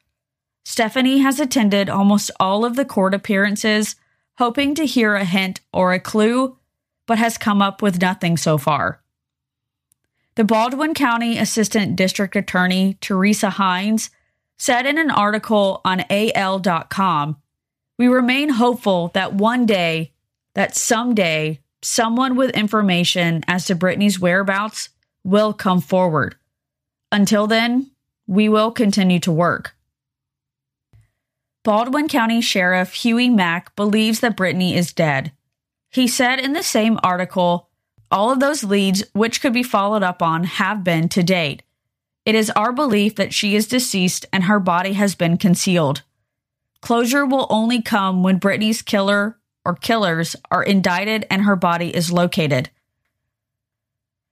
Stephanie 0.65 1.19
has 1.19 1.39
attended 1.39 1.91
almost 1.91 2.31
all 2.41 2.65
of 2.65 2.75
the 2.75 2.87
court 2.87 3.13
appearances, 3.13 3.97
hoping 4.39 4.75
to 4.75 4.87
hear 4.87 5.15
a 5.15 5.27
hint 5.27 5.61
or 5.75 5.93
a 5.93 6.01
clue 6.01 6.57
but 7.07 7.19
has 7.19 7.37
come 7.37 7.61
up 7.61 7.83
with 7.83 8.01
nothing 8.01 8.39
so 8.39 8.57
far. 8.57 9.03
The 10.39 10.45
Baldwin 10.45 10.95
County 10.95 11.37
Assistant 11.37 11.97
District 11.97 12.37
Attorney 12.37 12.97
Teresa 13.01 13.51
Hines 13.51 14.09
said 14.57 14.87
in 14.87 14.97
an 14.97 15.11
article 15.11 15.81
on 15.85 16.05
AL.com 16.09 17.39
We 17.99 18.07
remain 18.07 18.51
hopeful 18.51 19.09
that 19.15 19.35
one 19.35 19.67
day, 19.67 20.13
that 20.55 20.77
someday, 20.77 21.59
someone 21.83 22.37
with 22.37 22.57
information 22.57 23.43
as 23.49 23.65
to 23.65 23.75
Brittany's 23.75 24.21
whereabouts 24.21 24.91
will 25.25 25.53
come 25.53 25.81
forward. 25.81 26.37
Until 27.11 27.49
then, 27.49 27.91
we 28.29 28.49
will 28.49 28.71
continue 28.71 29.19
to 29.19 29.33
work. 29.33 29.75
Baldwin 31.65 32.07
County 32.07 32.41
Sheriff 32.41 32.93
Huey 32.93 33.29
Mack 33.29 33.75
believes 33.75 34.21
that 34.21 34.37
Brittany 34.37 34.77
is 34.77 34.93
dead 34.93 35.33
he 35.91 36.07
said 36.07 36.39
in 36.39 36.53
the 36.53 36.63
same 36.63 36.99
article, 37.03 37.68
all 38.11 38.31
of 38.31 38.41
those 38.41 38.65
leads 38.65 39.05
which 39.13 39.41
could 39.41 39.53
be 39.53 39.63
followed 39.63 40.03
up 40.03 40.23
on 40.23 40.45
have 40.45 40.83
been 40.83 41.09
to 41.11 41.23
date. 41.23 41.63
It 42.25 42.35
is 42.35 42.51
our 42.51 42.73
belief 42.73 43.15
that 43.17 43.33
she 43.33 43.57
is 43.57 43.67
deceased 43.67 44.27
and 44.33 44.45
her 44.45 44.61
body 44.61 44.95
has 44.95 45.15
been 45.15 45.37
concealed. 45.39 46.03
Closure 46.81 47.27
will 47.27 47.47
only 47.51 47.83
come 47.83 48.23
when 48.23 48.39
Brittany's 48.39 48.83
killer 48.83 49.39
or 49.65 49.75
killers 49.75 50.37
are 50.51 50.63
indicted 50.63 51.27
and 51.31 51.43
her 51.43 51.57
body 51.57 51.95
is 51.95 52.13
located. 52.13 52.71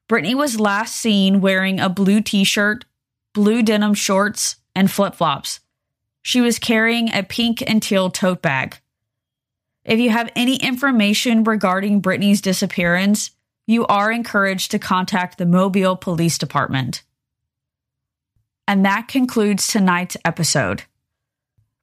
Brittany 0.09 0.35
was 0.35 0.61
last 0.61 0.95
seen 0.95 1.41
wearing 1.41 1.81
a 1.81 1.89
blue 1.89 2.21
t 2.21 2.45
shirt, 2.45 2.85
blue 3.33 3.63
denim 3.63 3.95
shorts, 3.95 4.57
and 4.75 4.91
flip 4.91 5.15
flops. 5.15 5.61
She 6.23 6.41
was 6.41 6.59
carrying 6.59 7.13
a 7.13 7.23
pink 7.23 7.63
and 7.69 7.83
teal 7.83 8.11
tote 8.11 8.43
bag. 8.43 8.79
If 9.85 9.99
you 9.99 10.11
have 10.11 10.31
any 10.35 10.57
information 10.57 11.45
regarding 11.45 12.01
Brittany's 12.01 12.41
disappearance, 12.41 13.31
you 13.67 13.87
are 13.87 14.13
encouraged 14.13 14.71
to 14.71 14.79
contact 14.79 15.39
the 15.39 15.47
Mobile 15.47 15.97
Police 15.97 16.39
Department. 16.39 17.03
And 18.69 18.85
that 18.85 19.09
concludes 19.09 19.67
tonight's 19.67 20.17
episode. 20.25 20.85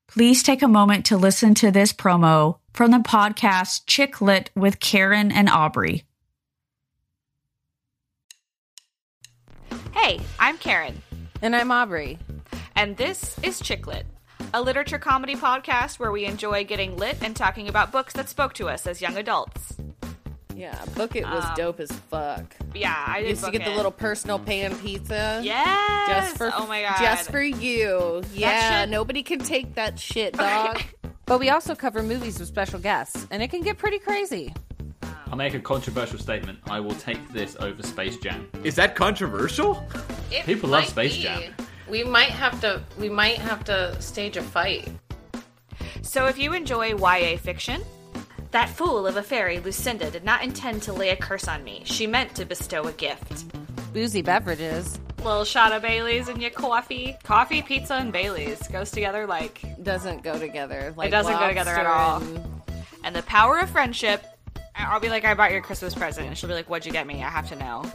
Please 0.07 0.43
take 0.43 0.61
a 0.61 0.67
moment 0.67 1.05
to 1.07 1.17
listen 1.17 1.53
to 1.55 1.71
this 1.71 1.91
promo 1.91 2.57
from 2.73 2.91
the 2.91 2.97
podcast 2.97 3.81
Chick 3.85 4.21
Lit 4.21 4.49
with 4.55 4.79
Karen 4.79 5.31
and 5.31 5.49
Aubrey. 5.49 6.03
Hey, 9.91 10.19
I'm 10.39 10.57
Karen. 10.57 11.01
And 11.41 11.55
I'm 11.55 11.71
Aubrey. 11.71 12.17
And 12.75 12.97
this 12.97 13.37
is 13.43 13.59
Chick 13.59 13.87
Lit 13.87 14.05
a 14.53 14.61
literature 14.61 14.99
comedy 14.99 15.35
podcast 15.35 15.97
where 15.97 16.11
we 16.11 16.25
enjoy 16.25 16.63
getting 16.63 16.95
lit 16.95 17.17
and 17.21 17.35
talking 17.35 17.67
about 17.67 17.91
books 17.91 18.13
that 18.13 18.29
spoke 18.29 18.53
to 18.53 18.69
us 18.69 18.85
as 18.85 19.01
young 19.01 19.17
adults. 19.17 19.75
Yeah, 20.55 20.83
Book 20.95 21.15
It 21.15 21.25
was 21.25 21.43
um, 21.45 21.53
dope 21.55 21.79
as 21.79 21.91
fuck. 21.91 22.55
Yeah, 22.73 23.03
I 23.07 23.21
did. 23.21 23.29
Used 23.29 23.45
to 23.45 23.51
get 23.51 23.61
it. 23.61 23.65
the 23.65 23.75
little 23.75 23.91
personal 23.91 24.39
pan 24.39 24.75
pizza. 24.77 25.41
Yes, 25.43 26.07
just 26.07 26.37
for 26.37 26.51
oh 26.55 26.67
my 26.67 26.81
god, 26.81 26.99
just 26.99 27.31
for 27.31 27.41
you. 27.41 28.23
Yeah, 28.33 28.85
nobody 28.85 29.23
can 29.23 29.39
take 29.39 29.75
that 29.75 29.99
shit, 29.99 30.33
dog. 30.37 30.81
but 31.25 31.39
we 31.39 31.49
also 31.49 31.75
cover 31.75 32.03
movies 32.03 32.39
with 32.39 32.47
special 32.47 32.79
guests, 32.79 33.27
and 33.31 33.41
it 33.41 33.49
can 33.49 33.61
get 33.61 33.77
pretty 33.77 33.99
crazy. 33.99 34.53
I'll 35.27 35.37
make 35.37 35.55
a 35.55 35.59
controversial 35.59 36.19
statement. 36.19 36.59
I 36.69 36.79
will 36.79 36.93
take 36.93 37.17
this 37.33 37.55
over 37.59 37.81
Space 37.81 38.17
Jam. 38.17 38.47
Is 38.63 38.75
that 38.75 38.95
controversial? 38.95 39.83
It 40.29 40.45
People 40.45 40.69
love 40.69 40.85
Space 40.85 41.17
be. 41.17 41.23
Jam. 41.23 41.53
We 41.89 42.03
might 42.03 42.29
have 42.29 42.61
to. 42.61 42.83
We 42.99 43.09
might 43.09 43.39
have 43.39 43.63
to 43.65 43.99
stage 44.01 44.37
a 44.37 44.43
fight. 44.43 44.89
So, 46.03 46.27
if 46.27 46.37
you 46.37 46.53
enjoy 46.53 46.95
YA 46.95 47.37
fiction, 47.37 47.83
that 48.53 48.69
fool 48.69 49.05
of 49.05 49.17
a 49.17 49.23
fairy, 49.23 49.59
Lucinda, 49.59 50.09
did 50.09 50.23
not 50.23 50.43
intend 50.43 50.83
to 50.83 50.93
lay 50.93 51.09
a 51.09 51.15
curse 51.15 51.47
on 51.47 51.63
me. 51.63 51.81
She 51.85 52.07
meant 52.07 52.35
to 52.35 52.45
bestow 52.45 52.83
a 52.83 52.91
gift. 52.93 53.45
Boozy 53.93 54.21
beverages. 54.21 54.99
Little 55.17 55.43
shot 55.43 55.71
of 55.71 55.81
Bailey's 55.81 56.29
in 56.29 56.39
your 56.39 56.51
coffee. 56.51 57.17
Coffee, 57.23 57.61
pizza, 57.61 57.95
and 57.95 58.11
Bailey's 58.11 58.67
goes 58.67 58.91
together 58.91 59.25
like 59.25 59.63
doesn't 59.81 60.23
go 60.23 60.37
together. 60.37 60.93
Like 60.95 61.07
it 61.07 61.11
doesn't 61.11 61.37
go 61.37 61.47
together 61.47 61.71
at 61.71 61.85
all. 61.85 62.21
And... 62.21 62.45
and 63.03 63.15
the 63.15 63.23
power 63.23 63.59
of 63.59 63.69
friendship. 63.69 64.23
I'll 64.75 64.99
be 64.99 65.09
like, 65.09 65.23
I 65.23 65.35
bought 65.35 65.51
your 65.51 65.61
Christmas 65.61 65.93
present, 65.93 66.27
and 66.27 66.35
she'll 66.35 66.49
be 66.49 66.55
like, 66.55 66.67
"What'd 66.67 66.85
you 66.87 66.91
get 66.91 67.05
me? 67.05 67.23
I 67.23 67.29
have 67.29 67.47
to 67.49 67.55
know." 67.55 67.91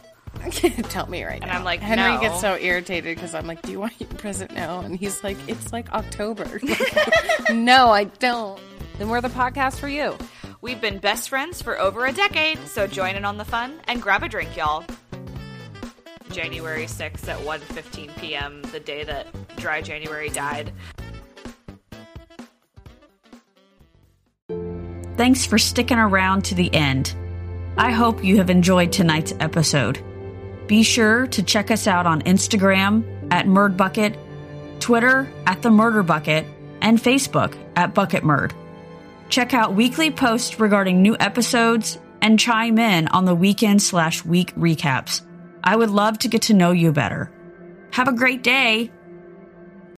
Tell 0.90 1.08
me 1.08 1.24
right 1.24 1.34
and 1.34 1.42
now. 1.42 1.48
And 1.48 1.58
I'm 1.58 1.64
like, 1.64 1.80
Henry 1.80 2.14
no. 2.14 2.20
gets 2.20 2.40
so 2.40 2.56
irritated 2.56 3.16
because 3.16 3.34
I'm 3.34 3.46
like, 3.46 3.62
do 3.62 3.72
you 3.72 3.80
want 3.80 3.94
your 3.98 4.08
present 4.10 4.52
now? 4.52 4.80
And 4.80 4.96
he's 4.96 5.24
like, 5.24 5.36
it's 5.48 5.72
like 5.72 5.92
October. 5.92 6.60
no, 7.52 7.90
I 7.90 8.04
don't. 8.04 8.60
Then 8.98 9.08
we're 9.08 9.20
the 9.20 9.28
podcast 9.28 9.78
for 9.78 9.88
you. 9.88 10.16
We've 10.60 10.80
been 10.80 10.98
best 10.98 11.28
friends 11.28 11.62
for 11.62 11.78
over 11.78 12.06
a 12.06 12.12
decade, 12.12 12.58
so 12.66 12.86
join 12.88 13.14
in 13.14 13.24
on 13.24 13.36
the 13.36 13.44
fun 13.44 13.80
and 13.86 14.02
grab 14.02 14.24
a 14.24 14.28
drink, 14.28 14.56
y'all. 14.56 14.84
January 16.32 16.84
6th 16.84 17.28
at 17.28 17.38
1.15 17.38 18.16
p.m., 18.18 18.62
the 18.72 18.80
day 18.80 19.04
that 19.04 19.26
Dry 19.56 19.80
January 19.80 20.28
died. 20.30 20.72
Thanks 25.16 25.46
for 25.46 25.58
sticking 25.58 25.98
around 25.98 26.44
to 26.46 26.54
the 26.54 26.72
end. 26.74 27.14
I 27.76 27.92
hope 27.92 28.24
you 28.24 28.38
have 28.38 28.50
enjoyed 28.50 28.92
tonight's 28.92 29.34
episode. 29.40 30.02
Be 30.66 30.82
sure 30.82 31.28
to 31.28 31.42
check 31.42 31.70
us 31.70 31.86
out 31.86 32.06
on 32.06 32.22
Instagram 32.22 33.04
at 33.30 33.46
Murd 33.46 33.76
Bucket, 33.76 34.16
Twitter 34.80 35.28
at 35.46 35.62
The 35.62 35.70
Murder 35.70 36.02
Bucket, 36.02 36.44
and 36.80 36.98
Facebook 36.98 37.56
at 37.76 37.94
Bucket 37.94 38.22
Murd. 38.24 38.52
Check 39.28 39.54
out 39.54 39.74
weekly 39.74 40.10
posts 40.10 40.58
regarding 40.58 41.02
new 41.02 41.16
episodes 41.20 41.98
and 42.20 42.38
chime 42.38 42.78
in 42.78 43.08
on 43.08 43.24
the 43.24 43.34
weekend 43.34 43.82
slash 43.82 44.24
week 44.24 44.54
recaps. 44.54 45.22
I 45.62 45.76
would 45.76 45.90
love 45.90 46.18
to 46.20 46.28
get 46.28 46.42
to 46.42 46.54
know 46.54 46.72
you 46.72 46.92
better. 46.92 47.30
Have 47.92 48.08
a 48.08 48.12
great 48.12 48.42
day 48.42 48.90